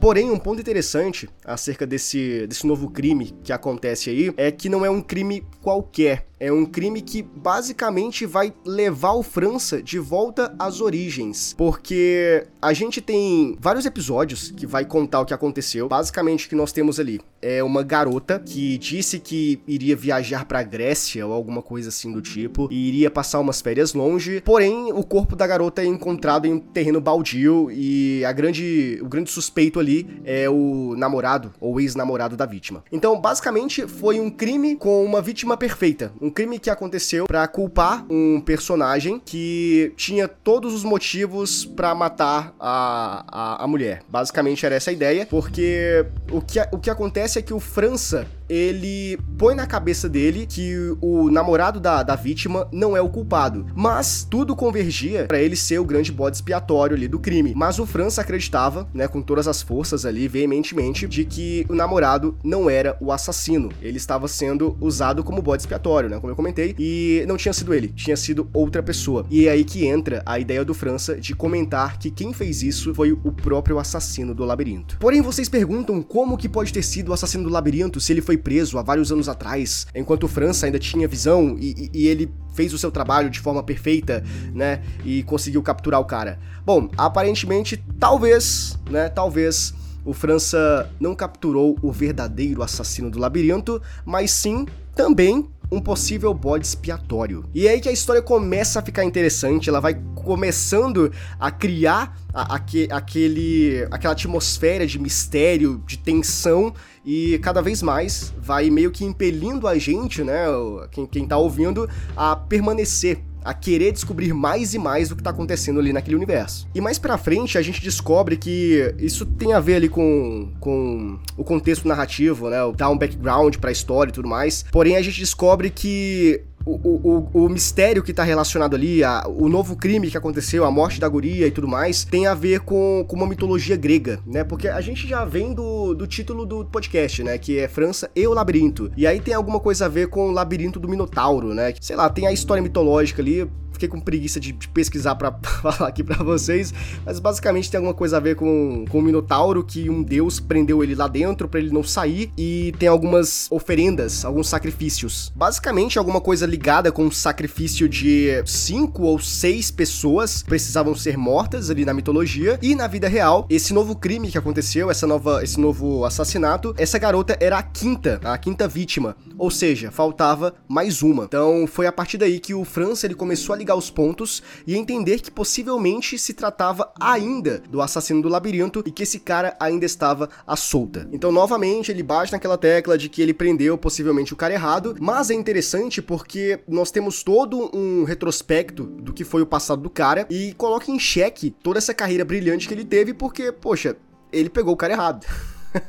Porém, 0.00 0.30
um 0.30 0.38
ponto 0.38 0.58
interessante 0.58 1.28
acerca 1.44 1.86
desse, 1.86 2.46
desse 2.46 2.66
novo 2.66 2.88
crime 2.90 3.36
que 3.44 3.52
acontece 3.52 4.08
aí 4.08 4.32
é 4.38 4.50
que 4.50 4.70
não 4.70 4.82
é 4.82 4.88
um 4.88 5.02
crime 5.02 5.46
qualquer. 5.60 6.26
É 6.40 6.50
um 6.50 6.64
crime 6.64 7.02
que 7.02 7.22
basicamente 7.22 8.24
vai 8.24 8.54
levar 8.64 9.12
o 9.12 9.22
França 9.22 9.82
de 9.82 9.98
volta 9.98 10.54
às 10.58 10.80
origens. 10.80 11.54
Porque 11.54 12.46
a 12.62 12.72
gente 12.72 13.02
tem 13.02 13.58
vários 13.60 13.84
episódios 13.84 14.50
que 14.50 14.66
vai 14.66 14.86
contar 14.86 15.20
o 15.20 15.26
que 15.26 15.34
aconteceu. 15.34 15.86
Basicamente, 15.86 16.46
o 16.46 16.48
que 16.48 16.54
nós 16.54 16.72
temos 16.72 16.98
ali 16.98 17.20
é 17.42 17.62
uma 17.62 17.82
garota 17.82 18.38
que 18.38 18.78
disse 18.78 19.18
que 19.18 19.60
iria 19.66 19.96
viajar 19.96 20.44
para 20.44 20.62
Grécia 20.62 21.26
ou 21.26 21.32
alguma 21.32 21.62
coisa 21.62 21.88
assim 21.88 22.12
do 22.12 22.20
tipo 22.20 22.68
e 22.70 22.88
iria 22.88 23.10
passar 23.10 23.40
umas 23.40 23.60
férias 23.60 23.94
longe. 23.94 24.40
Porém, 24.44 24.92
o 24.92 25.02
corpo 25.02 25.34
da 25.34 25.46
garota 25.46 25.82
é 25.82 25.86
encontrado 25.86 26.46
em 26.46 26.52
um 26.54 26.58
terreno 26.58 27.00
baldio 27.00 27.70
e 27.70 28.24
a 28.24 28.32
grande, 28.32 28.98
o 29.02 29.08
grande 29.08 29.30
suspeito 29.30 29.80
ali 29.80 30.20
é 30.24 30.48
o 30.48 30.94
namorado 30.96 31.52
ou 31.60 31.80
ex-namorado 31.80 32.36
da 32.36 32.46
vítima. 32.46 32.84
Então, 32.92 33.20
basicamente, 33.20 33.86
foi 33.86 34.20
um 34.20 34.30
crime 34.30 34.76
com 34.76 35.04
uma 35.04 35.22
vítima 35.22 35.56
perfeita. 35.56 36.12
Um 36.20 36.30
crime 36.30 36.58
que 36.58 36.70
aconteceu 36.70 37.26
para 37.26 37.46
culpar 37.48 38.04
um 38.10 38.40
personagem 38.40 39.20
que 39.24 39.92
tinha 39.96 40.28
todos 40.28 40.74
os 40.74 40.84
motivos 40.84 41.64
para 41.64 41.94
matar 41.94 42.54
a, 42.58 43.24
a, 43.28 43.64
a, 43.64 43.66
mulher. 43.66 44.02
Basicamente 44.08 44.64
era 44.64 44.74
essa 44.74 44.90
a 44.90 44.92
ideia, 44.92 45.26
porque 45.26 46.04
o 46.30 46.40
que, 46.40 46.58
o 46.72 46.78
que 46.78 46.90
acontece 46.90 47.29
é 47.38 47.42
que 47.42 47.54
o 47.54 47.60
França 47.60 48.26
ele 48.50 49.16
põe 49.38 49.54
na 49.54 49.64
cabeça 49.64 50.08
dele 50.08 50.44
que 50.44 50.74
o 51.00 51.30
namorado 51.30 51.78
da, 51.78 52.02
da 52.02 52.16
vítima 52.16 52.66
não 52.72 52.96
é 52.96 53.00
o 53.00 53.08
culpado. 53.08 53.64
Mas 53.76 54.26
tudo 54.28 54.56
convergia 54.56 55.26
para 55.26 55.40
ele 55.40 55.54
ser 55.54 55.78
o 55.78 55.84
grande 55.84 56.10
bode 56.10 56.36
expiatório 56.36 56.96
ali 56.96 57.06
do 57.06 57.20
crime. 57.20 57.54
Mas 57.54 57.78
o 57.78 57.86
França 57.86 58.20
acreditava, 58.20 58.88
né, 58.92 59.06
com 59.06 59.22
todas 59.22 59.46
as 59.46 59.62
forças 59.62 60.04
ali, 60.04 60.26
veementemente, 60.26 61.06
de 61.06 61.24
que 61.24 61.64
o 61.68 61.74
namorado 61.74 62.36
não 62.42 62.68
era 62.68 62.96
o 63.00 63.12
assassino. 63.12 63.70
Ele 63.80 63.98
estava 63.98 64.26
sendo 64.26 64.76
usado 64.80 65.22
como 65.22 65.40
bode 65.40 65.62
expiatório, 65.62 66.10
né, 66.10 66.18
como 66.18 66.32
eu 66.32 66.36
comentei, 66.36 66.74
e 66.76 67.24
não 67.28 67.36
tinha 67.36 67.52
sido 67.52 67.72
ele, 67.72 67.88
tinha 67.88 68.16
sido 68.16 68.50
outra 68.52 68.82
pessoa. 68.82 69.24
E 69.30 69.46
é 69.46 69.52
aí 69.52 69.62
que 69.62 69.86
entra 69.86 70.22
a 70.26 70.40
ideia 70.40 70.64
do 70.64 70.74
França 70.74 71.14
de 71.14 71.36
comentar 71.36 71.98
que 71.98 72.10
quem 72.10 72.32
fez 72.32 72.64
isso 72.64 72.92
foi 72.94 73.12
o 73.12 73.30
próprio 73.30 73.78
assassino 73.78 74.34
do 74.34 74.44
labirinto. 74.44 74.96
Porém, 74.98 75.20
vocês 75.20 75.48
perguntam 75.48 76.02
como 76.02 76.36
que 76.36 76.48
pode 76.48 76.72
ter 76.72 76.82
sido 76.82 77.10
o 77.10 77.12
assassino 77.12 77.44
do 77.44 77.50
labirinto 77.50 78.00
se 78.00 78.12
ele 78.12 78.20
foi 78.20 78.39
preso 78.40 78.78
há 78.78 78.82
vários 78.82 79.12
anos 79.12 79.28
atrás, 79.28 79.86
enquanto 79.94 80.26
França 80.26 80.66
ainda 80.66 80.78
tinha 80.78 81.06
visão 81.06 81.56
e, 81.58 81.90
e, 81.94 82.00
e 82.02 82.06
ele 82.08 82.32
fez 82.54 82.72
o 82.72 82.78
seu 82.78 82.90
trabalho 82.90 83.30
de 83.30 83.40
forma 83.40 83.62
perfeita, 83.62 84.24
né? 84.52 84.82
E 85.04 85.22
conseguiu 85.22 85.62
capturar 85.62 86.00
o 86.00 86.04
cara. 86.04 86.38
Bom, 86.64 86.88
aparentemente, 86.96 87.82
talvez, 87.98 88.78
né? 88.90 89.08
Talvez 89.08 89.72
o 90.04 90.12
França 90.12 90.90
não 90.98 91.14
capturou 91.14 91.78
o 91.82 91.92
verdadeiro 91.92 92.62
assassino 92.62 93.10
do 93.10 93.18
labirinto, 93.18 93.80
mas 94.04 94.30
sim 94.30 94.66
também 94.94 95.48
um 95.70 95.80
possível 95.80 96.34
bode 96.34 96.66
expiatório. 96.66 97.44
E 97.54 97.66
é 97.66 97.72
aí 97.72 97.80
que 97.80 97.88
a 97.88 97.92
história 97.92 98.20
começa 98.20 98.80
a 98.80 98.82
ficar 98.82 99.04
interessante, 99.04 99.68
ela 99.68 99.80
vai 99.80 99.94
começando 100.14 101.12
a 101.38 101.50
criar 101.50 102.16
a, 102.34 102.56
a, 102.56 102.60
aquele, 102.90 103.86
aquela 103.90 104.12
atmosfera 104.12 104.86
de 104.86 104.98
mistério, 104.98 105.82
de 105.86 105.98
tensão, 105.98 106.74
e 107.04 107.38
cada 107.38 107.62
vez 107.62 107.82
mais 107.82 108.34
vai 108.38 108.68
meio 108.68 108.90
que 108.90 109.04
impelindo 109.04 109.66
a 109.66 109.78
gente, 109.78 110.22
né, 110.22 110.44
quem, 110.90 111.06
quem 111.06 111.26
tá 111.26 111.36
ouvindo, 111.36 111.88
a 112.16 112.36
permanecer 112.36 113.22
a 113.44 113.54
querer 113.54 113.92
descobrir 113.92 114.32
mais 114.32 114.74
e 114.74 114.78
mais 114.78 115.08
do 115.08 115.16
que 115.16 115.22
tá 115.22 115.30
acontecendo 115.30 115.80
ali 115.80 115.92
naquele 115.92 116.16
universo. 116.16 116.68
E 116.74 116.80
mais 116.80 116.98
pra 116.98 117.16
frente 117.18 117.58
a 117.58 117.62
gente 117.62 117.82
descobre 117.82 118.36
que 118.36 118.94
isso 118.98 119.24
tem 119.24 119.52
a 119.52 119.60
ver 119.60 119.76
ali 119.76 119.88
com, 119.88 120.52
com 120.60 121.18
o 121.36 121.44
contexto 121.44 121.86
narrativo, 121.86 122.48
né? 122.50 122.58
Dar 122.76 122.90
um 122.90 122.98
background 122.98 123.56
pra 123.56 123.72
história 123.72 124.10
e 124.10 124.12
tudo 124.12 124.28
mais. 124.28 124.64
Porém, 124.70 124.96
a 124.96 125.02
gente 125.02 125.18
descobre 125.18 125.70
que 125.70 126.42
o, 126.64 126.72
o, 126.72 127.44
o, 127.44 127.48
mistério 127.48 128.02
que 128.02 128.12
tá 128.12 128.22
relacionado 128.22 128.74
ali, 128.74 129.02
a, 129.02 129.24
o 129.26 129.48
novo 129.48 129.76
crime 129.76 130.10
que 130.10 130.16
aconteceu, 130.16 130.64
a 130.64 130.70
morte 130.70 131.00
da 131.00 131.08
guria 131.08 131.46
e 131.46 131.50
tudo 131.50 131.66
mais, 131.66 132.04
tem 132.04 132.26
a 132.26 132.34
ver 132.34 132.60
com, 132.60 133.04
com 133.08 133.16
uma 133.16 133.26
mitologia 133.26 133.76
grega, 133.76 134.20
né? 134.26 134.44
Porque 134.44 134.68
a 134.68 134.80
gente 134.80 135.08
já 135.08 135.24
vem 135.24 135.54
do, 135.54 135.94
do 135.94 136.06
título 136.06 136.44
do 136.44 136.64
podcast, 136.64 137.22
né? 137.22 137.38
Que 137.38 137.58
é 137.58 137.68
França 137.68 138.10
e 138.14 138.26
o 138.26 138.34
Labirinto. 138.34 138.90
E 138.96 139.06
aí 139.06 139.20
tem 139.20 139.34
alguma 139.34 139.60
coisa 139.60 139.86
a 139.86 139.88
ver 139.88 140.08
com 140.08 140.28
o 140.28 140.32
Labirinto 140.32 140.78
do 140.78 140.88
Minotauro, 140.88 141.54
né? 141.54 141.72
Sei 141.80 141.96
lá, 141.96 142.08
tem 142.10 142.26
a 142.26 142.32
história 142.32 142.62
mitológica 142.62 143.22
ali, 143.22 143.48
fiquei 143.80 143.88
com 143.88 144.00
preguiça 144.00 144.38
de, 144.38 144.52
de 144.52 144.68
pesquisar 144.68 145.14
para 145.14 145.32
falar 145.62 145.88
aqui 145.88 146.04
para 146.04 146.22
vocês, 146.22 146.74
mas 147.04 147.18
basicamente 147.18 147.70
tem 147.70 147.78
alguma 147.78 147.94
coisa 147.94 148.18
a 148.18 148.20
ver 148.20 148.36
com, 148.36 148.84
com 148.88 148.98
o 148.98 149.02
Minotauro, 149.02 149.64
que 149.64 149.88
um 149.88 150.02
deus 150.02 150.38
prendeu 150.38 150.84
ele 150.84 150.94
lá 150.94 151.08
dentro 151.08 151.48
para 151.48 151.60
ele 151.60 151.70
não 151.72 151.82
sair, 151.82 152.30
e 152.36 152.74
tem 152.78 152.88
algumas 152.88 153.50
oferendas, 153.50 154.24
alguns 154.24 154.48
sacrifícios. 154.48 155.32
Basicamente, 155.34 155.98
alguma 155.98 156.20
coisa 156.20 156.44
ligada 156.50 156.92
com 156.92 157.06
o 157.06 157.12
sacrifício 157.12 157.88
de 157.88 158.42
cinco 158.44 159.04
ou 159.04 159.18
seis 159.18 159.70
pessoas 159.70 160.42
precisavam 160.42 160.94
ser 160.94 161.16
mortas 161.16 161.70
ali 161.70 161.84
na 161.84 161.94
mitologia, 161.94 162.58
e 162.60 162.74
na 162.74 162.86
vida 162.86 163.08
real, 163.08 163.46
esse 163.48 163.72
novo 163.72 163.94
crime 163.94 164.30
que 164.30 164.38
aconteceu, 164.38 164.90
essa 164.90 165.06
nova, 165.06 165.42
esse 165.42 165.58
novo 165.58 166.04
assassinato, 166.04 166.74
essa 166.76 166.98
garota 166.98 167.36
era 167.40 167.58
a 167.58 167.62
quinta, 167.62 168.20
a 168.24 168.36
quinta 168.36 168.66
vítima, 168.66 169.16
ou 169.38 169.50
seja, 169.50 169.90
faltava 169.90 170.54
mais 170.68 171.02
uma. 171.02 171.24
Então 171.24 171.66
foi 171.66 171.86
a 171.86 171.92
partir 171.92 172.18
daí 172.18 172.40
que 172.40 172.52
o 172.52 172.64
França 172.64 173.06
ele 173.06 173.14
começou 173.14 173.54
a 173.54 173.58
ligar 173.58 173.76
os 173.76 173.90
pontos 173.90 174.42
e 174.66 174.76
entender 174.76 175.20
que 175.20 175.30
possivelmente 175.30 176.18
se 176.18 176.34
tratava 176.34 176.92
ainda 177.00 177.62
do 177.70 177.80
assassino 177.80 178.22
do 178.22 178.28
labirinto 178.28 178.82
e 178.84 178.90
que 178.90 179.04
esse 179.04 179.20
cara 179.20 179.56
ainda 179.60 179.86
estava 179.86 180.28
à 180.46 180.56
solta. 180.56 181.08
Então, 181.12 181.30
novamente, 181.30 181.90
ele 181.90 182.02
bate 182.02 182.32
naquela 182.32 182.58
tecla 182.58 182.98
de 182.98 183.08
que 183.08 183.22
ele 183.22 183.32
prendeu 183.32 183.78
possivelmente 183.78 184.32
o 184.32 184.36
cara 184.36 184.54
errado, 184.54 184.96
mas 185.00 185.30
é 185.30 185.34
interessante 185.34 186.02
porque 186.40 186.60
nós 186.66 186.90
temos 186.90 187.22
todo 187.22 187.70
um 187.76 188.04
retrospecto 188.04 188.84
do 188.84 189.12
que 189.12 189.24
foi 189.24 189.42
o 189.42 189.46
passado 189.46 189.82
do 189.82 189.90
cara 189.90 190.26
e 190.30 190.54
coloca 190.54 190.90
em 190.90 190.98
xeque 190.98 191.50
toda 191.50 191.78
essa 191.78 191.92
carreira 191.92 192.24
brilhante 192.24 192.66
que 192.66 192.72
ele 192.72 192.84
teve, 192.84 193.12
porque, 193.12 193.52
poxa, 193.52 193.96
ele 194.32 194.48
pegou 194.48 194.72
o 194.72 194.76
cara 194.76 194.94
errado. 194.94 195.26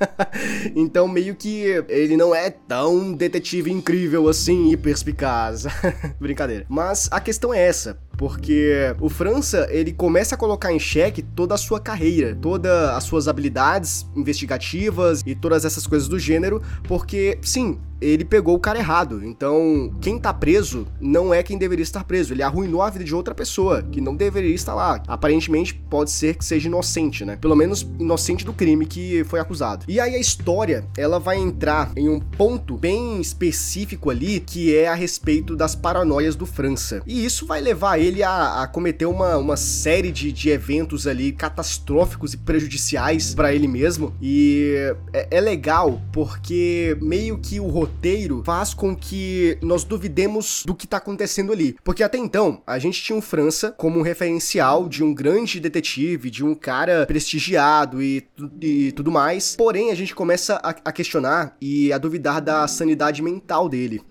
então, 0.76 1.08
meio 1.08 1.36
que 1.36 1.64
ele 1.88 2.18
não 2.18 2.36
é 2.36 2.50
tão 2.50 3.14
detetive 3.14 3.72
incrível 3.72 4.28
assim 4.28 4.72
e 4.72 4.78
perspicaz. 4.78 5.66
Brincadeira. 6.20 6.66
Mas 6.68 7.08
a 7.12 7.20
questão 7.20 7.54
é 7.54 7.60
essa 7.60 7.98
porque 8.22 8.96
o 9.00 9.10
França, 9.10 9.68
ele 9.72 9.92
começa 9.92 10.36
a 10.36 10.38
colocar 10.38 10.72
em 10.72 10.78
xeque 10.78 11.24
toda 11.24 11.56
a 11.56 11.58
sua 11.58 11.80
carreira, 11.80 12.38
todas 12.40 12.90
as 12.90 13.04
suas 13.04 13.28
habilidades 13.28 14.06
investigativas 14.16 15.24
e 15.26 15.34
todas 15.34 15.66
essas 15.66 15.88
coisas 15.88 16.08
do 16.08 16.20
gênero, 16.20 16.62
porque 16.84 17.40
sim, 17.42 17.80
ele 18.02 18.26
pegou 18.26 18.56
o 18.56 18.60
cara 18.60 18.80
errado. 18.80 19.24
Então, 19.24 19.94
quem 20.02 20.18
tá 20.18 20.34
preso 20.34 20.88
não 21.00 21.32
é 21.32 21.44
quem 21.44 21.58
deveria 21.58 21.84
estar 21.84 22.04
preso. 22.04 22.34
Ele 22.34 22.42
arruinou 22.42 22.82
a 22.82 22.90
vida 22.90 23.06
de 23.06 23.14
outra 23.14 23.36
pessoa 23.36 23.84
que 23.84 24.02
não 24.02 24.16
deveria 24.16 24.56
estar 24.56 24.74
lá. 24.74 25.02
Aparentemente, 25.08 25.76
pode 25.90 26.10
ser 26.10 26.36
que 26.36 26.44
seja 26.44 26.68
inocente, 26.68 27.24
né? 27.24 27.38
Pelo 27.40 27.56
menos 27.56 27.88
inocente 28.00 28.44
do 28.44 28.54
crime 28.54 28.88
que 28.88 29.24
foi 29.26 29.40
acusado. 29.40 29.86
E 29.88 30.00
aí 30.00 30.16
a 30.16 30.20
história, 30.20 30.84
ela 30.98 31.20
vai 31.20 31.38
entrar 31.38 31.92
em 31.96 32.10
um 32.10 32.20
ponto 32.20 32.76
bem 32.76 33.22
específico 33.22 34.10
ali, 34.10 34.40
que 34.40 34.76
é 34.76 34.88
a 34.88 34.96
respeito 34.96 35.56
das 35.56 35.76
paranoias 35.76 36.36
do 36.36 36.48
França. 36.48 37.04
E 37.06 37.24
isso 37.24 37.46
vai 37.46 37.62
levar 37.62 38.00
ele 38.00 38.11
a, 38.22 38.64
a 38.64 38.68
cometer 38.68 39.06
uma, 39.06 39.38
uma 39.38 39.58
série 39.58 40.12
de, 40.12 40.32
de 40.32 40.50
eventos 40.50 41.08
ali 41.08 41.32
catastróficos 41.32 42.34
e 42.34 42.38
prejudiciais 42.38 43.34
para 43.34 43.54
ele 43.54 43.68
mesmo. 43.68 44.14
E 44.22 44.76
é, 45.14 45.28
é 45.32 45.42
legal 45.42 46.02
porque 46.12 46.98
meio 47.02 47.38
que 47.38 47.60
o 47.60 47.68
roteiro 47.68 48.44
faz 48.46 48.74
com 48.74 48.96
que 48.96 49.58
nós 49.62 49.84
duvidemos 49.84 50.64
do 50.66 50.76
que 50.76 50.88
tá 50.88 50.98
acontecendo 50.98 51.52
ali. 51.52 51.76
Porque 51.84 52.04
até 52.04 52.18
então, 52.18 52.62
a 52.66 52.78
gente 52.80 53.02
tinha 53.02 53.18
o 53.18 53.22
França 53.22 53.72
como 53.72 54.00
um 54.00 54.04
referencial 54.04 54.88
de 54.88 55.04
um 55.04 55.14
grande 55.14 55.60
detetive, 55.60 56.30
de 56.30 56.44
um 56.44 56.54
cara 56.54 57.06
prestigiado 57.06 58.02
e, 58.02 58.28
e 58.62 58.92
tudo 58.92 59.12
mais. 59.12 59.56
Porém, 59.56 59.92
a 59.92 59.96
gente 59.96 60.14
começa 60.16 60.56
a, 60.64 60.70
a 60.70 60.92
questionar 60.92 61.56
e 61.62 61.92
a 61.94 61.98
duvidar 61.98 62.42
da 62.42 62.68
sanidade 62.68 63.22
mental 63.22 63.70
dele. 63.70 64.02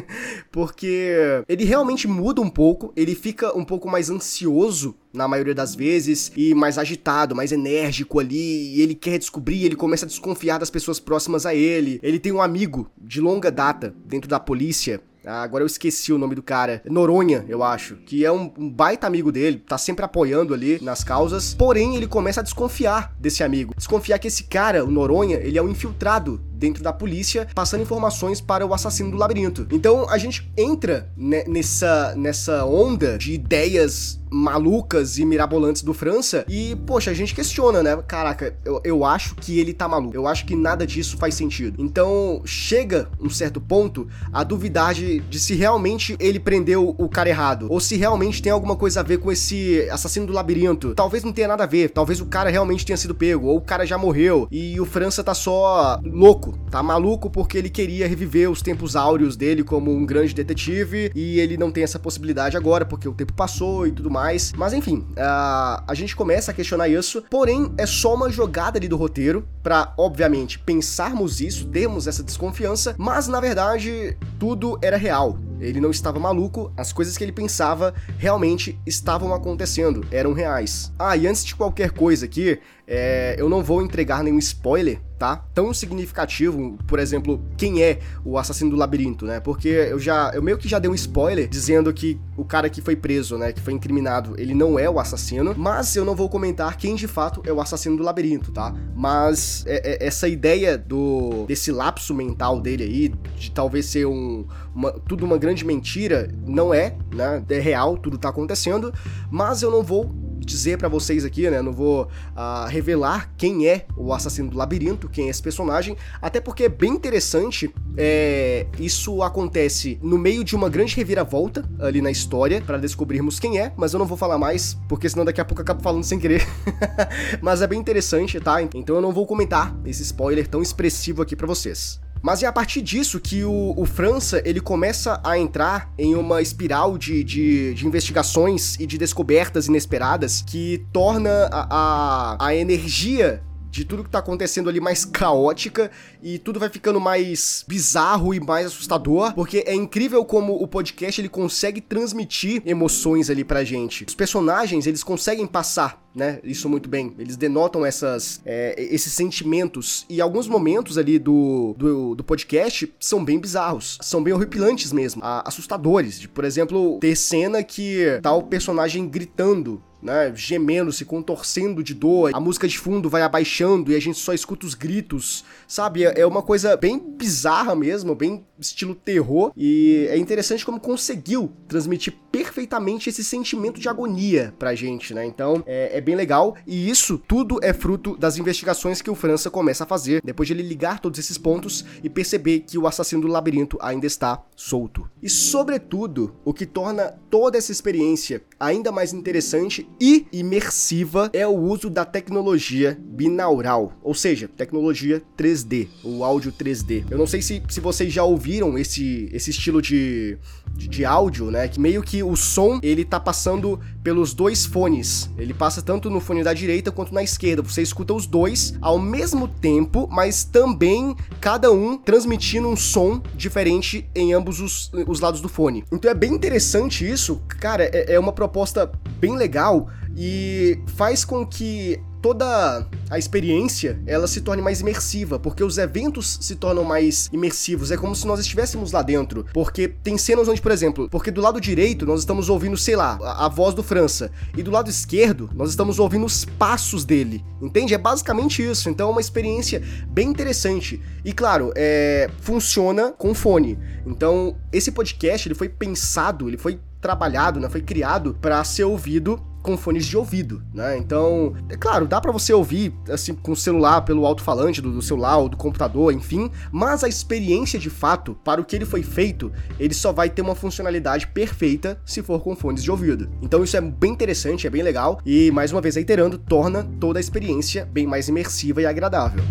porque 0.52 1.44
ele 1.48 1.64
realmente 1.64 2.06
muda 2.06 2.40
um 2.40 2.50
pouco, 2.50 2.92
ele 2.96 3.14
fica 3.14 3.47
um 3.54 3.64
pouco 3.64 3.88
mais 3.88 4.10
ansioso 4.10 4.94
na 5.12 5.26
maioria 5.26 5.54
das 5.54 5.74
vezes, 5.74 6.30
e 6.36 6.54
mais 6.54 6.78
agitado, 6.78 7.34
mais 7.34 7.52
enérgico 7.52 8.20
ali, 8.20 8.76
e 8.76 8.80
ele 8.80 8.94
quer 8.94 9.18
descobrir, 9.18 9.64
ele 9.64 9.76
começa 9.76 10.04
a 10.04 10.08
desconfiar 10.08 10.58
das 10.58 10.70
pessoas 10.70 11.00
próximas 11.00 11.46
a 11.46 11.54
ele. 11.54 11.98
Ele 12.02 12.18
tem 12.18 12.32
um 12.32 12.42
amigo 12.42 12.90
de 12.96 13.20
longa 13.20 13.50
data 13.50 13.94
dentro 14.06 14.28
da 14.28 14.38
polícia 14.38 15.00
ah, 15.28 15.42
agora 15.42 15.62
eu 15.62 15.66
esqueci 15.66 16.10
o 16.10 16.16
nome 16.16 16.34
do 16.34 16.42
cara. 16.42 16.82
Noronha, 16.86 17.44
eu 17.48 17.62
acho. 17.62 17.96
Que 17.96 18.24
é 18.24 18.32
um, 18.32 18.50
um, 18.56 18.70
baita 18.70 19.06
amigo 19.06 19.30
dele, 19.30 19.58
tá 19.58 19.76
sempre 19.76 20.02
apoiando 20.02 20.54
ali 20.54 20.82
nas 20.82 21.04
causas. 21.04 21.52
Porém, 21.52 21.96
ele 21.96 22.06
começa 22.06 22.40
a 22.40 22.42
desconfiar 22.42 23.14
desse 23.20 23.44
amigo. 23.44 23.74
Desconfiar 23.76 24.18
que 24.18 24.28
esse 24.28 24.44
cara, 24.44 24.82
o 24.82 24.90
Noronha, 24.90 25.36
ele 25.36 25.58
é 25.58 25.62
um 25.62 25.68
infiltrado 25.68 26.40
dentro 26.58 26.82
da 26.82 26.92
polícia, 26.92 27.46
passando 27.54 27.82
informações 27.82 28.40
para 28.40 28.66
o 28.66 28.74
assassino 28.74 29.10
do 29.10 29.16
labirinto. 29.16 29.66
Então 29.70 30.08
a 30.10 30.18
gente 30.18 30.50
entra 30.56 31.10
nessa, 31.16 32.14
nessa 32.16 32.64
onda 32.64 33.16
de 33.16 33.32
ideias 33.32 34.18
malucas 34.30 35.18
e 35.18 35.24
mirabolantes 35.24 35.82
do 35.82 35.94
França 35.94 36.44
e, 36.48 36.76
poxa, 36.86 37.10
a 37.10 37.14
gente 37.14 37.34
questiona, 37.34 37.82
né? 37.82 37.96
Caraca, 38.06 38.54
eu, 38.64 38.80
eu 38.84 39.04
acho 39.04 39.34
que 39.36 39.58
ele 39.58 39.72
tá 39.72 39.88
maluco. 39.88 40.14
Eu 40.14 40.26
acho 40.26 40.44
que 40.44 40.54
nada 40.54 40.86
disso 40.86 41.16
faz 41.16 41.34
sentido. 41.34 41.82
Então 41.82 42.42
chega 42.44 43.08
um 43.20 43.30
certo 43.30 43.60
ponto 43.60 44.06
a 44.32 44.44
duvidar 44.44 44.94
de, 44.94 45.20
de 45.20 45.38
se 45.38 45.54
realmente 45.54 46.16
ele 46.20 46.38
prendeu 46.38 46.94
o 46.98 47.08
cara 47.08 47.28
errado 47.28 47.66
ou 47.70 47.80
se 47.80 47.96
realmente 47.96 48.42
tem 48.42 48.52
alguma 48.52 48.76
coisa 48.76 49.00
a 49.00 49.02
ver 49.02 49.18
com 49.18 49.30
esse 49.32 49.88
assassino 49.90 50.26
do 50.26 50.32
labirinto. 50.32 50.94
Talvez 50.94 51.24
não 51.24 51.32
tenha 51.32 51.48
nada 51.48 51.64
a 51.64 51.66
ver, 51.66 51.90
talvez 51.90 52.20
o 52.20 52.26
cara 52.26 52.50
realmente 52.50 52.84
tenha 52.84 52.96
sido 52.96 53.14
pego 53.14 53.46
ou 53.46 53.56
o 53.56 53.60
cara 53.60 53.86
já 53.86 53.98
morreu 53.98 54.46
e 54.50 54.80
o 54.80 54.84
França 54.84 55.24
tá 55.24 55.34
só 55.34 56.00
louco 56.04 56.47
maluco. 56.48 56.70
Tá 56.70 56.82
maluco 56.82 57.30
porque 57.30 57.58
ele 57.58 57.70
queria 57.70 58.08
reviver 58.08 58.50
os 58.50 58.62
tempos 58.62 58.96
áureos 58.96 59.36
dele 59.36 59.62
como 59.62 59.90
um 59.90 60.04
grande 60.04 60.34
detetive 60.34 61.10
e 61.14 61.38
ele 61.40 61.56
não 61.56 61.70
tem 61.70 61.84
essa 61.84 61.98
possibilidade 61.98 62.56
agora 62.56 62.84
porque 62.84 63.08
o 63.08 63.12
tempo 63.12 63.32
passou 63.32 63.86
e 63.86 63.92
tudo 63.92 64.10
mais. 64.10 64.52
Mas 64.56 64.72
enfim, 64.72 65.06
a, 65.16 65.82
a 65.86 65.94
gente 65.94 66.14
começa 66.14 66.50
a 66.50 66.54
questionar 66.54 66.88
isso, 66.88 67.22
porém 67.30 67.72
é 67.76 67.86
só 67.86 68.14
uma 68.14 68.30
jogada 68.30 68.78
ali 68.78 68.88
do 68.88 68.96
roteiro 68.96 69.46
para, 69.62 69.92
obviamente, 69.96 70.58
pensarmos 70.58 71.40
isso, 71.40 71.66
termos 71.66 72.06
essa 72.06 72.22
desconfiança, 72.22 72.94
mas 72.98 73.28
na 73.28 73.40
verdade 73.40 74.16
tudo 74.38 74.78
era 74.82 74.96
real. 74.96 75.38
Ele 75.60 75.80
não 75.80 75.90
estava 75.90 76.18
maluco, 76.18 76.72
as 76.76 76.92
coisas 76.92 77.16
que 77.16 77.24
ele 77.24 77.32
pensava 77.32 77.94
realmente 78.18 78.78
estavam 78.86 79.34
acontecendo, 79.34 80.06
eram 80.10 80.32
reais. 80.32 80.92
Ah, 80.98 81.16
e 81.16 81.26
antes 81.26 81.44
de 81.44 81.54
qualquer 81.54 81.90
coisa 81.90 82.24
aqui, 82.26 82.58
é, 82.90 83.36
eu 83.38 83.50
não 83.50 83.62
vou 83.62 83.82
entregar 83.82 84.24
nenhum 84.24 84.38
spoiler, 84.38 84.98
tá? 85.18 85.36
Tão 85.52 85.74
significativo, 85.74 86.78
por 86.86 86.98
exemplo, 86.98 87.44
quem 87.56 87.82
é 87.82 87.98
o 88.24 88.38
assassino 88.38 88.70
do 88.70 88.76
labirinto, 88.76 89.26
né? 89.26 89.40
Porque 89.40 89.68
eu 89.68 89.98
já, 89.98 90.30
eu 90.32 90.42
meio 90.42 90.56
que 90.56 90.66
já 90.66 90.78
dei 90.78 90.90
um 90.90 90.94
spoiler 90.94 91.46
dizendo 91.48 91.92
que 91.92 92.18
o 92.34 92.46
cara 92.46 92.70
que 92.70 92.80
foi 92.80 92.96
preso, 92.96 93.36
né, 93.36 93.52
que 93.52 93.60
foi 93.60 93.74
incriminado, 93.74 94.34
ele 94.38 94.54
não 94.54 94.78
é 94.78 94.88
o 94.88 94.98
assassino, 94.98 95.54
mas 95.56 95.94
eu 95.96 96.04
não 96.04 96.14
vou 96.14 96.30
comentar 96.30 96.76
quem 96.78 96.94
de 96.94 97.06
fato 97.06 97.42
é 97.44 97.52
o 97.52 97.60
assassino 97.60 97.96
do 97.96 98.02
labirinto, 98.02 98.52
tá? 98.52 98.74
Mas 98.96 99.64
é, 99.66 100.04
é, 100.04 100.06
essa 100.06 100.26
ideia 100.26 100.78
do 100.78 101.44
desse 101.46 101.70
lapso 101.70 102.14
mental 102.14 102.58
dele 102.58 102.84
aí, 102.84 103.08
de 103.36 103.50
talvez 103.50 103.84
ser 103.86 104.06
um, 104.06 104.46
uma, 104.74 104.92
tudo 104.92 105.26
uma 105.26 105.36
grande 105.36 105.47
mentira, 105.64 106.30
não 106.46 106.72
é, 106.72 106.96
né? 107.14 107.42
É 107.48 107.58
real, 107.58 107.96
tudo 107.96 108.18
tá 108.18 108.28
acontecendo, 108.28 108.92
mas 109.30 109.62
eu 109.62 109.70
não 109.70 109.82
vou 109.82 110.28
dizer 110.48 110.78
para 110.78 110.88
vocês 110.88 111.24
aqui, 111.24 111.48
né? 111.48 111.60
Não 111.60 111.72
vou 111.72 112.04
uh, 112.04 112.66
revelar 112.68 113.30
quem 113.36 113.68
é 113.68 113.86
o 113.96 114.12
assassino 114.12 114.50
do 114.50 114.56
labirinto, 114.56 115.08
quem 115.08 115.26
é 115.26 115.30
esse 115.30 115.42
personagem, 115.42 115.96
até 116.20 116.40
porque 116.40 116.64
é 116.64 116.68
bem 116.68 116.92
interessante. 116.92 117.72
É, 117.96 118.66
isso 118.78 119.22
acontece 119.22 119.98
no 120.02 120.16
meio 120.16 120.44
de 120.44 120.54
uma 120.56 120.68
grande 120.68 120.94
reviravolta 120.96 121.68
ali 121.80 122.00
na 122.00 122.10
história 122.10 122.60
para 122.60 122.78
descobrirmos 122.78 123.40
quem 123.40 123.58
é, 123.58 123.72
mas 123.76 123.92
eu 123.92 123.98
não 123.98 124.06
vou 124.06 124.16
falar 124.16 124.38
mais, 124.38 124.78
porque 124.88 125.08
senão 125.08 125.24
daqui 125.24 125.40
a 125.40 125.44
pouco 125.44 125.60
eu 125.60 125.64
acabo 125.64 125.82
falando 125.82 126.04
sem 126.04 126.18
querer. 126.18 126.46
mas 127.42 127.60
é 127.60 127.66
bem 127.66 127.78
interessante, 127.78 128.40
tá? 128.40 128.62
Então 128.62 128.96
eu 128.96 129.02
não 129.02 129.12
vou 129.12 129.26
comentar 129.26 129.76
esse 129.84 130.02
spoiler 130.02 130.46
tão 130.46 130.62
expressivo 130.62 131.22
aqui 131.22 131.36
para 131.36 131.46
vocês. 131.46 132.00
Mas 132.22 132.42
é 132.42 132.46
a 132.46 132.52
partir 132.52 132.82
disso 132.82 133.20
que 133.20 133.44
o, 133.44 133.74
o, 133.76 133.84
França 133.86 134.42
ele 134.44 134.60
começa 134.60 135.20
a 135.24 135.38
entrar 135.38 135.90
em 135.98 136.14
uma 136.14 136.42
espiral 136.42 136.98
de, 136.98 137.22
de, 137.24 137.74
de 137.74 137.86
investigações 137.86 138.76
e 138.78 138.86
de 138.86 138.98
descobertas 138.98 139.66
inesperadas 139.66 140.42
que 140.42 140.84
torna 140.92 141.48
a, 141.50 141.66
a, 141.70 142.46
a 142.46 142.54
energia 142.54 143.42
de 143.70 143.84
tudo 143.84 144.04
que 144.04 144.10
tá 144.10 144.18
acontecendo 144.18 144.68
ali 144.68 144.80
mais 144.80 145.04
caótica 145.04 145.90
e 146.22 146.38
tudo 146.38 146.58
vai 146.58 146.68
ficando 146.68 147.00
mais 147.00 147.64
bizarro 147.66 148.34
e 148.34 148.40
mais 148.40 148.66
assustador, 148.66 149.34
porque 149.34 149.64
é 149.66 149.74
incrível 149.74 150.24
como 150.24 150.54
o 150.54 150.66
podcast 150.66 151.20
ele 151.20 151.28
consegue 151.28 151.80
transmitir 151.80 152.62
emoções 152.64 153.30
ali 153.30 153.44
pra 153.44 153.64
gente. 153.64 154.04
Os 154.06 154.14
personagens, 154.14 154.86
eles 154.86 155.02
conseguem 155.02 155.46
passar 155.46 156.08
né? 156.18 156.40
Isso 156.42 156.68
muito 156.68 156.88
bem. 156.88 157.14
Eles 157.16 157.36
denotam 157.36 157.86
essas, 157.86 158.42
é, 158.44 158.74
esses 158.76 159.12
sentimentos. 159.12 160.04
E 160.10 160.20
alguns 160.20 160.48
momentos 160.48 160.98
ali 160.98 161.18
do, 161.18 161.74
do, 161.78 162.14
do, 162.16 162.24
podcast 162.24 162.92
são 162.98 163.24
bem 163.24 163.38
bizarros. 163.38 163.98
São 164.02 164.22
bem 164.22 164.34
horripilantes 164.34 164.92
mesmo. 164.92 165.22
assustadores. 165.22 166.18
De, 166.18 166.28
por 166.28 166.44
exemplo, 166.44 166.98
ter 166.98 167.14
cena 167.14 167.62
que 167.62 168.18
tá 168.20 168.32
o 168.32 168.42
personagem 168.42 169.08
gritando 169.08 169.80
né, 170.02 170.32
gemendo, 170.34 170.92
se 170.92 171.04
contorcendo 171.04 171.82
de 171.82 171.94
dor, 171.94 172.30
a 172.34 172.40
música 172.40 172.68
de 172.68 172.78
fundo 172.78 173.08
vai 173.08 173.22
abaixando 173.22 173.90
e 173.90 173.96
a 173.96 174.00
gente 174.00 174.18
só 174.18 174.32
escuta 174.32 174.66
os 174.66 174.74
gritos, 174.74 175.44
sabe? 175.66 176.04
É, 176.04 176.20
é 176.20 176.26
uma 176.26 176.42
coisa 176.42 176.76
bem 176.76 176.98
bizarra 176.98 177.74
mesmo, 177.74 178.14
bem 178.14 178.44
estilo 178.58 178.94
terror, 178.94 179.52
e 179.56 180.06
é 180.10 180.16
interessante 180.16 180.64
como 180.64 180.80
conseguiu 180.80 181.52
transmitir 181.68 182.14
perfeitamente 182.30 183.08
esse 183.08 183.24
sentimento 183.24 183.80
de 183.80 183.88
agonia 183.88 184.54
pra 184.58 184.74
gente, 184.74 185.14
né? 185.14 185.24
Então 185.24 185.62
é, 185.66 185.98
é 185.98 186.00
bem 186.00 186.14
legal, 186.14 186.56
e 186.66 186.88
isso 186.88 187.18
tudo 187.18 187.58
é 187.62 187.72
fruto 187.72 188.16
das 188.16 188.36
investigações 188.36 189.00
que 189.00 189.10
o 189.10 189.14
França 189.14 189.50
começa 189.50 189.84
a 189.84 189.86
fazer, 189.86 190.20
depois 190.24 190.46
de 190.46 190.54
ele 190.54 190.62
ligar 190.62 191.00
todos 191.00 191.18
esses 191.18 191.38
pontos 191.38 191.84
e 192.02 192.08
perceber 192.08 192.60
que 192.60 192.78
o 192.78 192.86
assassino 192.86 193.22
do 193.22 193.28
labirinto 193.28 193.78
ainda 193.80 194.06
está 194.06 194.42
solto. 194.56 195.08
E 195.22 195.28
sobretudo, 195.28 196.36
o 196.44 196.52
que 196.52 196.66
torna 196.66 197.14
toda 197.30 197.58
essa 197.58 197.72
experiência 197.72 198.42
ainda 198.58 198.90
mais 198.90 199.12
interessante 199.12 199.88
e 200.00 200.26
imersiva 200.32 201.30
é 201.32 201.46
o 201.46 201.56
uso 201.56 201.88
da 201.88 202.04
tecnologia 202.04 202.98
binaural, 203.00 203.92
ou 204.02 204.14
seja, 204.14 204.48
tecnologia 204.48 205.22
3D, 205.36 205.88
o 206.02 206.24
áudio 206.24 206.52
3D. 206.52 207.04
Eu 207.10 207.18
não 207.18 207.26
sei 207.26 207.40
se, 207.40 207.62
se 207.68 207.80
vocês 207.80 208.12
já 208.12 208.24
ouviram 208.24 208.76
esse, 208.78 209.28
esse 209.32 209.50
estilo 209.50 209.80
de, 209.80 210.38
de, 210.74 211.04
áudio, 211.04 211.50
né? 211.50 211.68
Que 211.68 211.80
meio 211.80 212.02
que 212.02 212.22
o 212.22 212.36
som 212.36 212.78
ele 212.82 213.04
tá 213.04 213.18
passando 213.18 213.80
pelos 214.02 214.32
dois 214.32 214.64
fones. 214.64 215.30
Ele 215.36 215.52
passa 215.52 215.82
tanto 215.82 216.08
no 216.08 216.20
fone 216.20 216.42
da 216.42 216.52
direita 216.52 216.90
quanto 216.90 217.12
na 217.12 217.22
esquerda. 217.22 217.62
Você 217.62 217.82
escuta 217.82 218.14
os 218.14 218.26
dois 218.26 218.74
ao 218.80 218.98
mesmo 218.98 219.48
tempo, 219.48 220.08
mas 220.10 220.44
também 220.44 221.16
cada 221.40 221.72
um 221.72 221.98
transmitindo 221.98 222.68
um 222.68 222.76
som 222.76 223.20
diferente 223.34 224.08
em 224.14 224.32
ambos 224.32 224.60
os, 224.60 224.90
os 225.06 225.20
lados 225.20 225.40
do 225.40 225.48
fone. 225.48 225.84
Então 225.92 226.10
é 226.10 226.14
bem 226.14 226.32
interessante 226.32 227.08
isso, 227.08 227.40
cara. 227.48 227.84
É, 227.84 228.14
é 228.14 228.18
uma 228.18 228.32
proposta 228.32 228.90
bem 229.18 229.36
legal 229.36 229.88
e 230.16 230.80
faz 230.96 231.24
com 231.24 231.46
que 231.46 232.00
toda 232.20 232.86
a 233.10 233.18
experiência 233.18 234.00
ela 234.06 234.26
se 234.26 234.40
torne 234.40 234.62
mais 234.62 234.80
imersiva, 234.80 235.38
porque 235.38 235.64
os 235.64 235.78
eventos 235.78 236.38
se 236.40 236.56
tornam 236.56 236.84
mais 236.84 237.28
imersivos. 237.32 237.90
É 237.90 237.96
como 237.96 238.14
se 238.14 238.26
nós 238.26 238.40
estivéssemos 238.40 238.92
lá 238.92 239.02
dentro, 239.02 239.46
porque 239.52 239.88
tem 239.88 240.18
cenas 240.18 240.48
onde, 240.48 240.60
por 240.60 240.72
exemplo, 240.72 241.08
porque 241.10 241.30
do 241.30 241.40
lado 241.40 241.60
direito 241.60 242.06
nós 242.06 242.20
estamos 242.20 242.48
ouvindo, 242.48 242.76
sei 242.76 242.96
lá, 242.96 243.18
a, 243.22 243.46
a 243.46 243.48
voz 243.48 243.74
do 243.74 243.82
França, 243.82 244.30
e 244.56 244.62
do 244.62 244.70
lado 244.70 244.90
esquerdo 244.90 245.50
nós 245.54 245.70
estamos 245.70 245.98
ouvindo 245.98 246.26
os 246.26 246.44
passos 246.44 247.04
dele, 247.04 247.44
entende? 247.60 247.94
É 247.94 247.98
basicamente 247.98 248.62
isso. 248.62 248.88
Então 248.90 249.08
é 249.08 249.12
uma 249.12 249.20
experiência 249.20 249.82
bem 250.08 250.28
interessante. 250.28 251.00
E 251.24 251.32
claro, 251.32 251.72
é, 251.76 252.30
funciona 252.40 253.12
com 253.12 253.34
fone. 253.34 253.78
Então 254.06 254.56
esse 254.72 254.92
podcast 254.92 255.48
ele 255.48 255.54
foi 255.54 255.68
pensado, 255.68 256.48
ele 256.48 256.58
foi 256.58 256.80
trabalhado, 257.00 257.60
né, 257.60 257.68
foi 257.68 257.80
criado 257.80 258.36
para 258.40 258.62
ser 258.64 258.84
ouvido 258.84 259.40
com 259.68 259.76
fones 259.76 260.06
de 260.06 260.16
ouvido, 260.16 260.62
né? 260.72 260.96
Então, 260.96 261.54
é 261.68 261.76
claro, 261.76 262.08
dá 262.08 262.18
para 262.22 262.32
você 262.32 262.54
ouvir 262.54 262.94
assim 263.10 263.34
com 263.34 263.52
o 263.52 263.56
celular 263.56 264.00
pelo 264.00 264.24
alto-falante 264.24 264.80
do, 264.80 264.90
do, 264.90 265.02
celular 265.02 265.36
ou 265.36 265.46
do 265.46 265.58
computador, 265.58 266.10
enfim, 266.10 266.50
mas 266.72 267.04
a 267.04 267.08
experiência 267.08 267.78
de 267.78 267.90
fato, 267.90 268.34
para 268.42 268.62
o 268.62 268.64
que 268.64 268.74
ele 268.74 268.86
foi 268.86 269.02
feito, 269.02 269.52
ele 269.78 269.92
só 269.92 270.10
vai 270.10 270.30
ter 270.30 270.40
uma 270.40 270.54
funcionalidade 270.54 271.26
perfeita 271.26 272.00
se 272.06 272.22
for 272.22 272.40
com 272.40 272.56
fones 272.56 272.82
de 272.82 272.90
ouvido. 272.90 273.28
Então 273.42 273.62
isso 273.62 273.76
é 273.76 273.80
bem 273.82 274.12
interessante, 274.12 274.66
é 274.66 274.70
bem 274.70 274.82
legal 274.82 275.20
e 275.26 275.50
mais 275.50 275.70
uma 275.70 275.82
vez 275.82 275.96
reiterando, 275.96 276.38
torna 276.38 276.82
toda 276.98 277.18
a 277.18 277.20
experiência 277.20 277.84
bem 277.84 278.06
mais 278.06 278.26
imersiva 278.28 278.80
e 278.80 278.86
agradável. 278.86 279.44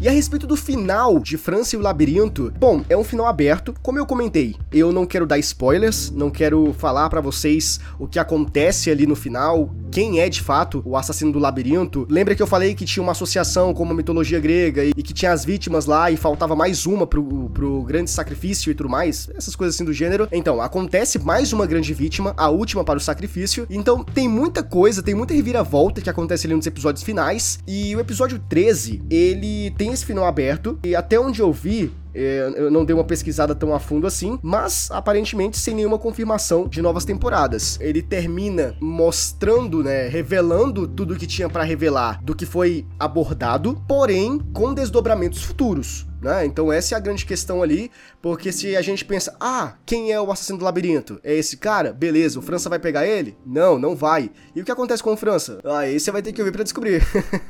E 0.00 0.06
a 0.06 0.12
respeito 0.12 0.46
do 0.46 0.56
final 0.56 1.18
de 1.18 1.36
França 1.36 1.74
e 1.74 1.78
o 1.78 1.82
Labirinto, 1.82 2.52
bom, 2.56 2.84
é 2.88 2.96
um 2.96 3.02
final 3.02 3.26
aberto, 3.26 3.74
como 3.82 3.98
eu 3.98 4.06
comentei. 4.06 4.54
Eu 4.70 4.92
não 4.92 5.04
quero 5.04 5.26
dar 5.26 5.38
spoilers, 5.38 6.08
não 6.12 6.30
quero 6.30 6.72
falar 6.72 7.10
para 7.10 7.20
vocês 7.20 7.80
o 7.98 8.06
que 8.06 8.20
acontece 8.20 8.92
ali 8.92 9.08
no 9.08 9.16
final, 9.16 9.74
quem 9.90 10.20
é 10.20 10.28
de 10.28 10.40
fato 10.40 10.82
o 10.84 10.96
assassino 10.96 11.32
do 11.32 11.38
labirinto. 11.38 12.06
Lembra 12.10 12.34
que 12.34 12.42
eu 12.42 12.46
falei 12.46 12.74
que 12.74 12.84
tinha 12.84 13.02
uma 13.02 13.12
associação 13.12 13.74
com 13.74 13.82
uma 13.82 13.94
mitologia 13.94 14.40
grega 14.40 14.84
e, 14.84 14.92
que 14.92 15.12
tinha 15.12 15.32
as 15.32 15.44
vítimas 15.44 15.86
lá 15.86 16.10
e 16.10 16.16
faltava 16.16 16.54
mais 16.54 16.86
uma 16.86 17.06
pro, 17.06 17.50
pro 17.50 17.82
grande 17.82 18.10
sacrifício 18.10 18.70
e 18.70 18.74
tudo 18.74 18.88
mais? 18.88 19.30
Essas 19.34 19.56
coisas 19.56 19.74
assim 19.74 19.84
do 19.84 19.92
gênero. 19.92 20.28
Então, 20.32 20.60
acontece 20.60 21.18
mais 21.18 21.52
uma 21.52 21.66
grande 21.66 21.92
vítima, 21.94 22.34
a 22.36 22.48
última 22.48 22.84
para 22.84 22.98
o 22.98 23.00
sacrifício. 23.00 23.66
Então, 23.70 24.04
tem 24.04 24.28
muita 24.28 24.62
coisa, 24.62 25.02
tem 25.02 25.14
muita 25.14 25.34
reviravolta 25.34 26.00
que 26.00 26.10
acontece 26.10 26.46
ali 26.46 26.54
nos 26.54 26.66
episódios 26.66 27.02
finais. 27.02 27.58
E 27.66 27.94
o 27.96 28.00
episódio 28.00 28.38
13, 28.48 29.02
ele 29.10 29.70
tem 29.72 29.92
esse 29.92 30.04
final 30.04 30.24
aberto. 30.24 30.78
E 30.84 30.94
até 30.94 31.18
onde 31.18 31.40
eu 31.40 31.52
vi, 31.52 31.92
eu 32.18 32.70
não 32.70 32.84
dei 32.84 32.94
uma 32.94 33.04
pesquisada 33.04 33.54
tão 33.54 33.74
a 33.74 33.78
fundo 33.78 34.06
assim, 34.06 34.38
mas 34.42 34.90
aparentemente 34.90 35.58
sem 35.58 35.74
nenhuma 35.74 35.98
confirmação 35.98 36.66
de 36.66 36.82
novas 36.82 37.04
temporadas. 37.04 37.78
Ele 37.80 38.02
termina 38.02 38.74
mostrando, 38.80 39.82
né, 39.82 40.08
revelando 40.08 40.86
tudo 40.88 41.16
que 41.16 41.26
tinha 41.26 41.48
para 41.48 41.62
revelar 41.62 42.22
do 42.22 42.34
que 42.34 42.46
foi 42.46 42.86
abordado, 42.98 43.80
porém 43.86 44.38
com 44.52 44.74
desdobramentos 44.74 45.42
futuros. 45.42 46.07
Né? 46.20 46.44
Então 46.46 46.72
essa 46.72 46.94
é 46.94 46.96
a 46.96 47.00
grande 47.00 47.24
questão 47.24 47.62
ali, 47.62 47.90
porque 48.20 48.50
se 48.50 48.76
a 48.76 48.82
gente 48.82 49.04
pensa, 49.04 49.36
ah, 49.38 49.74
quem 49.86 50.10
é 50.10 50.20
o 50.20 50.32
assassino 50.32 50.58
do 50.58 50.64
labirinto? 50.64 51.20
É 51.22 51.34
esse 51.34 51.56
cara? 51.56 51.92
Beleza, 51.92 52.38
o 52.38 52.42
França 52.42 52.68
vai 52.68 52.80
pegar 52.80 53.06
ele? 53.06 53.36
Não, 53.46 53.78
não 53.78 53.94
vai. 53.94 54.30
E 54.54 54.60
o 54.60 54.64
que 54.64 54.72
acontece 54.72 55.02
com 55.02 55.12
o 55.12 55.16
França? 55.16 55.60
Ah, 55.64 55.86
esse 55.86 56.08
você 56.08 56.12
vai 56.12 56.22
ter 56.22 56.32
que 56.32 56.40
ouvir 56.40 56.52
para 56.52 56.62
descobrir. 56.62 57.02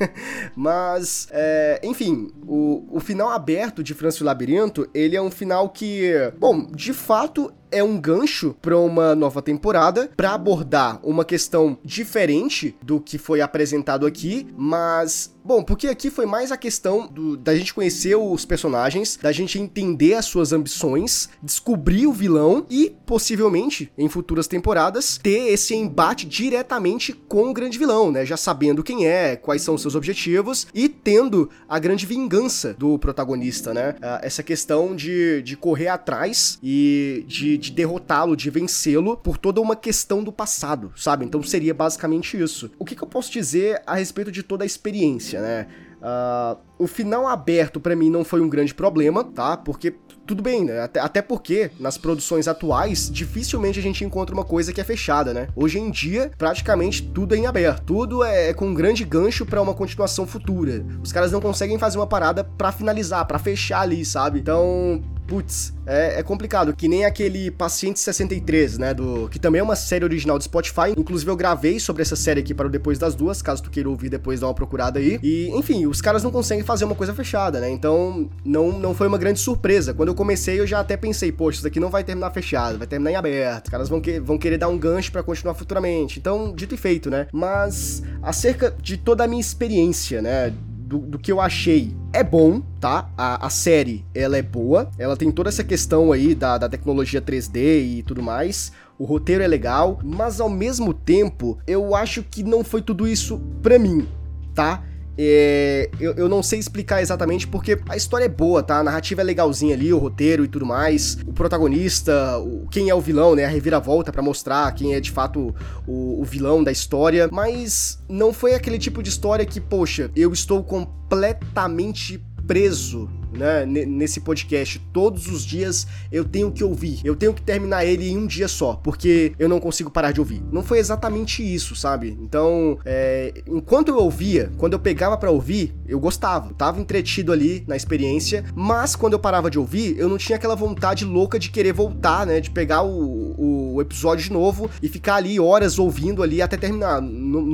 Mas, 0.57 1.29
é, 1.31 1.81
enfim, 1.85 2.31
o, 2.47 2.85
o 2.91 3.01
final 3.01 3.31
aberto 3.31 3.85
de 3.85 3.95
França 3.95 4.19
e 4.19 4.23
o 4.23 4.27
Labirinto, 4.27 4.89
ele 4.93 5.17
é 5.17 5.23
um 5.23 5.31
final 5.31 5.69
que, 5.69 6.13
bom, 6.39 6.67
de 6.67 6.93
fato 6.93 7.53
é 7.71 7.83
um 7.83 8.01
gancho 8.01 8.55
para 8.61 8.79
uma 8.79 9.15
nova 9.15 9.43
temporada, 9.43 10.11
para 10.17 10.35
abordar 10.35 11.01
uma 11.03 11.25
questão 11.25 11.79
diferente 11.85 12.77
do 12.83 13.01
que 13.01 13.19
foi 13.19 13.41
apresentado 13.41 14.07
aqui, 14.07 14.47
mas 14.57 15.37
Bom, 15.49 15.63
porque 15.63 15.87
aqui 15.87 16.11
foi 16.11 16.27
mais 16.27 16.53
a 16.53 16.59
questão 16.59 17.07
do, 17.07 17.35
da 17.35 17.57
gente 17.57 17.73
conhecer 17.73 18.15
os 18.15 18.45
personagens, 18.45 19.17
da 19.17 19.33
gente 19.33 19.59
entender 19.59 20.13
as 20.13 20.27
suas 20.27 20.53
ambições, 20.53 21.31
descobrir 21.43 22.07
o 22.07 22.13
vilão 22.13 22.67
e, 22.69 22.95
possivelmente, 23.07 23.91
em 23.97 24.11
futuras 24.11 24.47
temporadas, 24.47 25.17
ter 25.17 25.51
esse 25.51 25.75
embate 25.75 26.27
diretamente 26.27 27.15
com 27.15 27.49
o 27.49 27.55
grande 27.55 27.79
vilão, 27.79 28.13
né? 28.13 28.27
Já 28.27 28.37
sabendo 28.37 28.85
quem 28.85 29.07
é, 29.07 29.37
quais 29.37 29.63
são 29.63 29.75
os 29.75 29.81
seus 29.81 29.95
objetivos 29.95 30.67
e 30.75 30.87
tendo 30.87 31.49
a 31.67 31.79
grande 31.79 32.05
vingança 32.05 32.75
do 32.75 32.99
protagonista, 32.99 33.73
né? 33.73 33.95
Ah, 34.03 34.21
essa 34.23 34.43
questão 34.43 34.95
de, 34.95 35.41
de 35.41 35.57
correr 35.57 35.89
atrás 35.89 36.59
e 36.63 37.25
de 37.27 37.57
de 37.59 37.73
derrotá-lo, 37.73 38.37
de 38.37 38.49
vencê-lo 38.51 39.17
por 39.17 39.37
toda 39.37 39.61
uma 39.61 39.77
questão 39.77 40.23
do 40.23 40.33
passado, 40.33 40.93
sabe? 40.97 41.25
Então 41.25 41.43
seria 41.43 41.75
basicamente 41.75 42.41
isso. 42.41 42.71
O 42.79 42.85
que, 42.85 42.95
que 42.95 43.03
eu 43.03 43.09
posso 43.09 43.31
dizer 43.33 43.83
a 43.87 43.95
respeito 43.95 44.31
de 44.33 44.43
toda 44.43 44.65
a 44.65 44.67
experiência, 44.67 45.41
né? 45.41 45.67
Uh, 45.99 46.57
o 46.79 46.87
final 46.87 47.27
aberto 47.27 47.81
para 47.81 47.97
mim 47.97 48.09
não 48.09 48.25
foi 48.25 48.41
um 48.41 48.49
grande 48.49 48.73
problema, 48.73 49.25
tá? 49.25 49.57
Porque 49.57 49.95
tudo 50.25 50.43
bem, 50.43 50.65
né? 50.65 50.81
Até, 50.81 51.01
até, 51.01 51.23
porque 51.23 51.73
nas 51.81 51.99
produções 51.99 52.47
atuais 52.47 53.11
dificilmente 53.11 53.81
a 53.81 53.83
gente 53.83 54.05
encontra 54.05 54.33
uma 54.33 54.45
coisa 54.45 54.73
que 54.73 54.81
é 54.81 54.85
fechada, 54.85 55.35
né? 55.35 55.49
Hoje 55.57 55.79
em 55.79 55.91
dia, 55.91 56.31
praticamente 56.39 57.03
tudo 57.03 57.35
é 57.35 57.39
em 57.39 57.47
aberto, 57.47 57.83
tudo 57.85 58.23
é, 58.23 58.51
é 58.51 58.55
com 58.55 58.69
um 58.69 58.75
grande 58.75 59.05
gancho 59.05 59.45
para 59.45 59.61
uma 59.61 59.75
continuação 59.75 60.25
futura. 60.25 60.87
Os 61.03 61.11
caras 61.11 61.33
não 61.33 61.41
conseguem 61.41 61.79
fazer 61.79 61.99
uma 61.99 62.07
parada 62.07 62.45
para 62.45 62.71
finalizar, 62.71 63.27
para 63.27 63.39
fechar 63.39 63.81
ali, 63.81 64.05
sabe? 64.05 64.39
Então, 64.39 65.03
putz, 65.29 65.75
é, 65.87 66.19
é, 66.19 66.23
complicado. 66.23 66.75
Que 66.75 66.89
nem 66.89 67.05
aquele 67.05 67.51
Paciente 67.51 68.01
63, 68.01 68.79
né? 68.79 68.95
Do, 68.95 69.29
que 69.29 69.39
também 69.39 69.61
é 69.61 69.63
uma 69.63 69.77
série 69.77 70.05
original 70.05 70.39
do 70.39 70.45
Spotify. 70.45 70.95
Inclusive, 70.97 71.31
eu 71.31 71.37
gravei 71.37 71.79
sobre 71.79 72.03
essa 72.03 72.17
série 72.17 72.41
aqui 72.41 72.55
para 72.55 72.67
o 72.67 72.71
Depois 72.71 72.99
das 72.99 73.15
Duas, 73.15 73.43
caso 73.43 73.63
tu 73.63 73.71
queira 73.71 73.89
ouvir 73.89 74.09
depois, 74.09 74.41
dá 74.41 74.47
uma 74.47 74.55
procurada 74.55 74.99
aí. 74.99 75.21
E, 75.23 75.51
enfim, 75.51 75.87
os 75.87 76.01
caras 76.01 76.23
não 76.23 76.31
conseguem 76.31 76.65
fazer 76.65 76.87
uma 76.87 76.95
coisa 76.95 77.15
fechada, 77.15 77.61
né? 77.61 77.71
Então, 77.71 78.29
não, 78.45 78.73
não 78.73 78.95
foi 78.95 79.07
uma 79.07 79.19
grande 79.19 79.39
surpresa. 79.39 79.93
Quando 79.93 80.09
eu 80.09 80.15
comecei, 80.15 80.59
eu 80.59 80.67
já 80.67 80.81
até 80.81 80.97
pensei, 80.97 81.31
poxa, 81.31 81.59
isso 81.59 81.67
aqui 81.67 81.79
não 81.79 81.91
vai 81.91 82.03
terminar 82.03 82.31
fechado, 82.31 82.79
vai 82.79 82.87
terminar 82.87 83.11
em 83.11 83.17
aberto. 83.17 83.67
Os 83.67 83.71
caras 83.71 83.89
vão, 83.89 84.01
que, 84.01 84.19
vão 84.19 84.39
querer 84.39 84.57
dar 84.57 84.69
um 84.69 84.79
gancho 84.79 85.13
para 85.13 85.23
continuar 85.23 85.55
futuramente. 85.55 86.19
Então, 86.19 86.55
dito 86.55 86.75
e 86.75 86.79
feito, 86.79 87.11
né? 87.11 87.27
Mas, 87.33 88.03
acerca 88.23 88.75
de 88.81 88.97
toda 88.97 89.25
a 89.25 89.29
minha 89.29 89.41
experiência, 89.41 90.23
né? 90.23 90.55
Do, 90.89 90.99
do, 91.01 91.19
que 91.19 91.31
eu 91.31 91.39
achei 91.39 91.95
é 92.15 92.25
bom, 92.25 92.63
tá? 92.81 93.11
A, 93.17 93.47
a, 93.47 93.51
série, 93.51 94.07
ela 94.15 94.39
é 94.39 94.43
boa. 94.43 94.91
Ela 94.99 95.17
tem 95.17 95.31
toda 95.31 95.51
essa 95.51 95.63
questão 95.63 96.11
aí 96.11 96.35
da, 96.35 96.57
da 96.57 96.69
tecnologia 96.69 97.21
3D 97.21 97.99
e 97.99 98.03
tudo 98.03 98.23
mais. 98.23 98.73
O 98.99 99.05
roteiro 99.05 99.45
é 99.45 99.47
legal, 99.47 100.01
mas 100.03 100.41
ao 100.41 100.49
mesmo 100.49 100.95
tempo, 100.95 101.59
eu 101.67 101.95
acho 101.95 102.23
que 102.23 102.43
não 102.43 102.65
foi 102.65 102.81
tudo 102.81 103.07
isso 103.07 103.39
pra 103.63 103.79
mim, 103.79 104.09
tá? 104.55 104.83
É, 105.21 105.91
eu, 105.99 106.13
eu, 106.15 106.29
não 106.29 106.45
sei 106.45 106.61
explicar 106.61 107.03
exatamente 107.03 107.45
porque 107.49 107.81
a 107.89 107.97
história 107.97 108.27
é 108.27 108.29
boa, 108.29 108.63
tá? 108.63 108.79
A 108.79 108.85
narrativa 108.85 109.21
é 109.21 109.25
legalzinha 109.25 109.75
ali, 109.75 109.93
o 109.93 109.99
roteiro 109.99 110.45
e 110.45 110.49
tudo 110.49 110.65
mais. 110.65 111.19
O 111.27 111.33
protagonista, 111.33 112.39
o, 112.39 112.69
quem 112.71 112.89
é 112.89 112.95
o 112.95 113.01
vilão, 113.01 113.35
né? 113.35 113.45
A 113.45 113.49
reviravolta 113.49 114.13
para 114.13 114.23
mostrar 114.23 114.71
quem 114.73 114.95
é 114.95 115.01
de 115.01 115.11
fato 115.11 115.53
o, 115.89 116.21
o 116.21 116.25
vilão 116.25 116.63
da 116.63 116.71
história. 116.71 117.29
Mas 117.33 117.99
não 118.09 118.33
foi 118.33 118.55
aquele 118.55 118.79
tipo 118.79 119.03
de 119.03 119.09
história 119.09 119.45
que, 119.45 119.61
poxa, 119.61 120.09
eu 120.15 120.33
estou 120.33 120.63
completamente 120.63 122.23
preso 122.47 123.11
né, 123.33 123.65
nesse 123.67 124.21
podcast 124.21 124.79
todos 124.93 125.27
os 125.29 125.45
dias 125.45 125.87
eu 126.11 126.25
tenho 126.25 126.51
que 126.51 126.65
ouvir. 126.65 127.01
Eu 127.05 127.17
tenho 127.17 127.35
que 127.35 127.43
terminar 127.43 127.85
ele 127.85 128.09
em 128.09 128.17
um 128.17 128.27
dia 128.27 128.49
só, 128.49 128.75
porque 128.75 129.33
eu 129.39 129.49
não 129.49 129.61
consigo 129.61 129.91
parar 129.91 130.13
de 130.13 130.21
ouvir. 130.21 130.43
Não 130.51 130.63
foi 130.63 130.79
exatamente 130.79 131.43
isso, 131.43 131.75
sabe? 131.75 132.17
Então, 132.21 132.79
é, 132.85 133.33
enquanto 133.47 133.89
eu 133.89 133.97
ouvia, 133.97 134.51
quando 134.57 134.73
eu 134.73 134.79
pegava 134.79 135.17
para 135.17 135.31
ouvir, 135.31 135.75
eu 135.87 135.99
gostava. 135.99 136.53
Tava 136.55 136.81
entretido 136.81 137.33
ali 137.33 137.65
na 137.67 137.77
experiência, 137.77 138.45
mas 138.55 138.97
quando 138.97 139.13
eu 139.15 139.19
parava 139.19 139.51
de 139.51 139.59
ouvir, 139.59 139.97
eu 139.99 140.09
não 140.09 140.19
tinha 140.19 140.37
aquela 140.37 140.55
vontade 140.55 141.05
louca 141.05 141.39
de 141.39 141.51
querer 141.51 141.73
voltar, 141.73 142.27
né? 142.27 142.41
De 142.41 142.51
pegar 142.51 142.83
o, 142.83 143.35
o 143.39 143.68
episódio 143.81 144.25
de 144.25 144.33
novo 144.33 144.71
e 144.83 144.89
ficar 144.89 145.17
ali 145.17 145.39
horas 145.39 145.79
ouvindo 145.79 146.23
ali 146.23 146.41
até 146.43 146.57
terminar. 146.57 147.03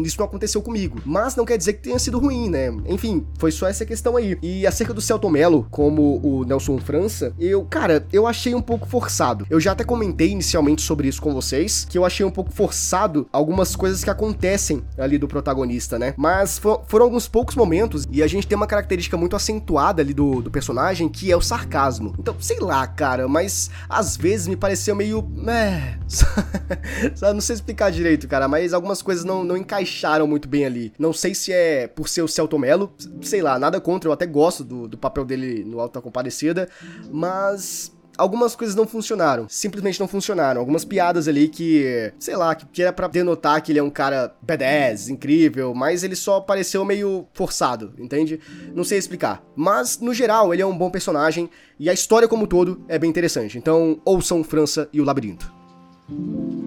isso 0.05 0.19
não 0.19 0.27
aconteceu 0.27 0.63
comigo. 0.63 1.01
Mas 1.05 1.37
não 1.37 1.45
quer 1.45 1.59
dizer 1.59 1.75
que 1.75 1.83
tenha 1.83 1.99
sido 1.99 2.19
ruim, 2.19 2.49
né? 2.49 2.75
Enfim, 2.87 3.27
foi 3.39 3.51
só 3.51 3.67
essa 3.67 3.85
questão 3.85 4.17
aí. 4.17 4.39
E 4.43 4.67
acerca 4.67 4.95
do 4.95 5.01
Celto 5.01 5.31
Mello, 5.31 5.67
como 5.71 6.21
o 6.23 6.45
Nelson 6.45 6.79
França, 6.79 7.33
eu, 7.39 7.65
cara, 7.65 8.07
eu 8.13 8.27
achei 8.27 8.55
um 8.55 8.63
pouco 8.63 8.87
forçado. 8.89 9.47
Eu 9.51 9.61
já 9.61 9.73
até 9.73 9.85
comentei 9.85 10.31
inicialmente 10.31 10.83
sobre 10.83 11.09
isso 11.09 11.21
com 11.21 11.33
vocês, 11.33 11.87
que 11.89 11.99
eu 11.99 12.05
achei 12.05 12.25
um 12.25 12.31
pouco 12.31 12.53
forçado 12.53 13.27
algumas 13.33 13.77
coisas 13.77 14.03
que 14.03 14.11
acontecem 14.11 14.83
ali 14.99 15.19
do 15.19 15.29
protagonista, 15.29 15.99
né? 15.99 16.15
Mas 16.17 16.59
for, 16.59 16.83
foram 16.87 17.07
alguns 17.07 17.29
poucos 17.29 17.55
momentos 17.55 18.07
e 18.11 18.23
a 18.23 18.27
gente 18.27 18.47
tem 18.47 18.57
uma 18.57 18.67
característica 18.67 19.17
muito 19.17 19.37
acentuada 19.37 20.03
ali 20.03 20.15
do, 20.15 20.43
do 20.43 20.51
personagem, 20.51 21.09
que 21.09 21.31
é 21.31 21.37
o 21.37 21.41
sarcasmo. 21.41 22.15
Então, 22.19 22.35
sei 22.41 22.59
lá, 22.61 22.87
cara, 22.87 23.29
mas 23.29 23.71
às 23.89 24.17
vezes 24.17 24.47
me 24.47 24.57
pareceu 24.57 24.95
meio. 24.95 25.29
É, 25.47 25.99
não 27.21 27.41
sei 27.41 27.55
explicar 27.55 27.91
direito, 27.91 28.29
cara, 28.29 28.47
mas 28.49 28.73
algumas 28.73 29.03
coisas 29.03 29.25
não, 29.25 29.45
não 29.45 29.57
encaixaram 29.57 30.27
muito 30.27 30.49
bem 30.49 30.65
ali. 30.65 30.93
Não 30.99 31.13
sei 31.13 31.35
se 31.35 31.53
é 31.53 31.87
por 31.87 32.09
ser 32.09 32.23
o 32.23 32.29
Celto 32.29 32.59
Mello, 32.59 32.93
sei 33.23 33.43
lá, 33.43 33.59
nada 33.59 33.81
contra, 33.81 34.09
eu 34.09 34.13
até 34.13 34.27
gosto 34.27 34.63
do, 34.65 34.89
do 34.89 34.99
papel 34.99 35.25
dele 35.25 35.65
no 35.65 35.81
Alta 35.81 36.01
Comparecida, 36.01 36.69
mas 37.11 37.95
algumas 38.17 38.55
coisas 38.55 38.75
não 38.75 38.87
funcionaram. 38.87 39.47
Simplesmente 39.49 40.01
não 40.01 40.09
funcionaram. 40.09 40.61
Algumas 40.61 40.85
piadas 40.85 41.29
ali 41.29 41.49
que, 41.49 42.13
sei 42.19 42.37
lá, 42.37 42.55
que, 42.55 42.67
que 42.67 42.83
era 42.83 42.93
pra 42.93 43.09
denotar 43.09 43.63
que 43.63 43.73
ele 43.73 43.79
é 43.79 43.83
um 43.83 43.91
cara 43.91 44.35
badass, 44.43 45.09
incrível, 45.09 45.75
mas 45.75 46.03
ele 46.03 46.17
só 46.17 46.41
pareceu 46.41 46.85
meio 46.85 47.27
forçado, 47.33 47.93
entende? 47.99 48.41
Não 48.75 48.85
sei 48.85 48.99
explicar. 48.99 49.43
Mas, 49.57 49.99
no 49.99 50.15
geral, 50.15 50.53
ele 50.53 50.63
é 50.63 50.67
um 50.67 50.77
bom 50.77 50.91
personagem 50.91 51.49
e 51.79 51.91
a 51.91 51.93
história 51.93 52.29
como 52.29 52.45
um 52.45 52.49
todo 52.49 52.85
é 52.89 52.99
bem 52.99 53.11
interessante. 53.11 53.59
Então, 53.59 54.01
ouçam 54.05 54.45
França 54.45 54.89
e 54.93 55.01
o 55.01 55.05
Labirinto. 55.05 55.64
Thank 56.07 56.19
you. 56.19 56.64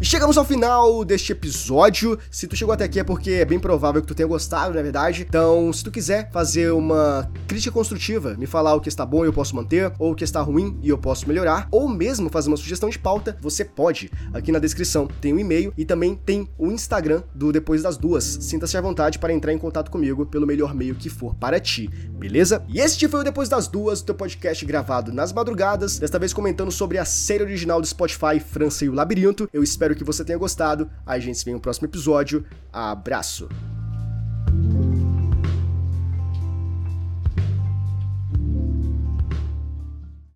E 0.00 0.04
chegamos 0.04 0.38
ao 0.38 0.44
final 0.44 1.04
deste 1.04 1.32
episódio. 1.32 2.16
Se 2.30 2.46
tu 2.46 2.54
chegou 2.54 2.72
até 2.72 2.84
aqui 2.84 3.00
é 3.00 3.04
porque 3.04 3.32
é 3.32 3.44
bem 3.44 3.58
provável 3.58 4.00
que 4.00 4.06
tu 4.06 4.14
tenha 4.14 4.28
gostado, 4.28 4.74
na 4.74 4.78
é 4.78 4.82
verdade. 4.84 5.26
Então, 5.28 5.72
se 5.72 5.82
tu 5.82 5.90
quiser 5.90 6.30
fazer 6.30 6.70
uma 6.70 7.28
crítica 7.48 7.72
construtiva, 7.72 8.36
me 8.38 8.46
falar 8.46 8.76
o 8.76 8.80
que 8.80 8.88
está 8.88 9.04
bom 9.04 9.24
e 9.24 9.26
eu 9.26 9.32
posso 9.32 9.56
manter, 9.56 9.92
ou 9.98 10.12
o 10.12 10.14
que 10.14 10.22
está 10.22 10.40
ruim 10.40 10.78
e 10.84 10.88
eu 10.88 10.96
posso 10.96 11.26
melhorar, 11.26 11.66
ou 11.72 11.88
mesmo 11.88 12.30
fazer 12.30 12.46
uma 12.46 12.56
sugestão 12.56 12.88
de 12.88 12.96
pauta, 12.96 13.36
você 13.40 13.64
pode. 13.64 14.08
Aqui 14.32 14.52
na 14.52 14.60
descrição 14.60 15.08
tem 15.20 15.32
o 15.32 15.36
um 15.36 15.40
e-mail 15.40 15.74
e 15.76 15.84
também 15.84 16.14
tem 16.14 16.48
o 16.56 16.70
Instagram 16.70 17.24
do 17.34 17.50
Depois 17.50 17.82
das 17.82 17.96
Duas. 17.96 18.22
Sinta-se 18.22 18.76
à 18.76 18.80
vontade 18.80 19.18
para 19.18 19.32
entrar 19.32 19.52
em 19.52 19.58
contato 19.58 19.90
comigo 19.90 20.24
pelo 20.24 20.46
melhor 20.46 20.76
meio 20.76 20.94
que 20.94 21.10
for 21.10 21.34
para 21.34 21.58
ti, 21.58 21.90
beleza? 22.12 22.64
E 22.68 22.78
este 22.78 23.08
foi 23.08 23.18
o 23.18 23.24
Depois 23.24 23.48
das 23.48 23.66
Duas, 23.66 24.00
o 24.00 24.04
teu 24.04 24.14
podcast 24.14 24.64
gravado 24.64 25.12
nas 25.12 25.32
madrugadas, 25.32 25.98
desta 25.98 26.20
vez 26.20 26.32
comentando 26.32 26.70
sobre 26.70 26.98
a 26.98 27.04
série 27.04 27.42
original 27.42 27.80
do 27.80 27.86
Spotify 27.88 28.38
França 28.38 28.84
e 28.84 28.88
o 28.88 28.94
Labirinto. 28.94 29.50
Eu 29.52 29.64
espero 29.64 29.87
Espero 29.88 29.96
que 29.96 30.04
você 30.04 30.22
tenha 30.22 30.38
gostado. 30.38 30.90
A 31.06 31.18
gente 31.18 31.38
se 31.38 31.44
vê 31.46 31.52
no 31.52 31.60
próximo 31.60 31.86
episódio. 31.86 32.44
Abraço! 32.70 33.48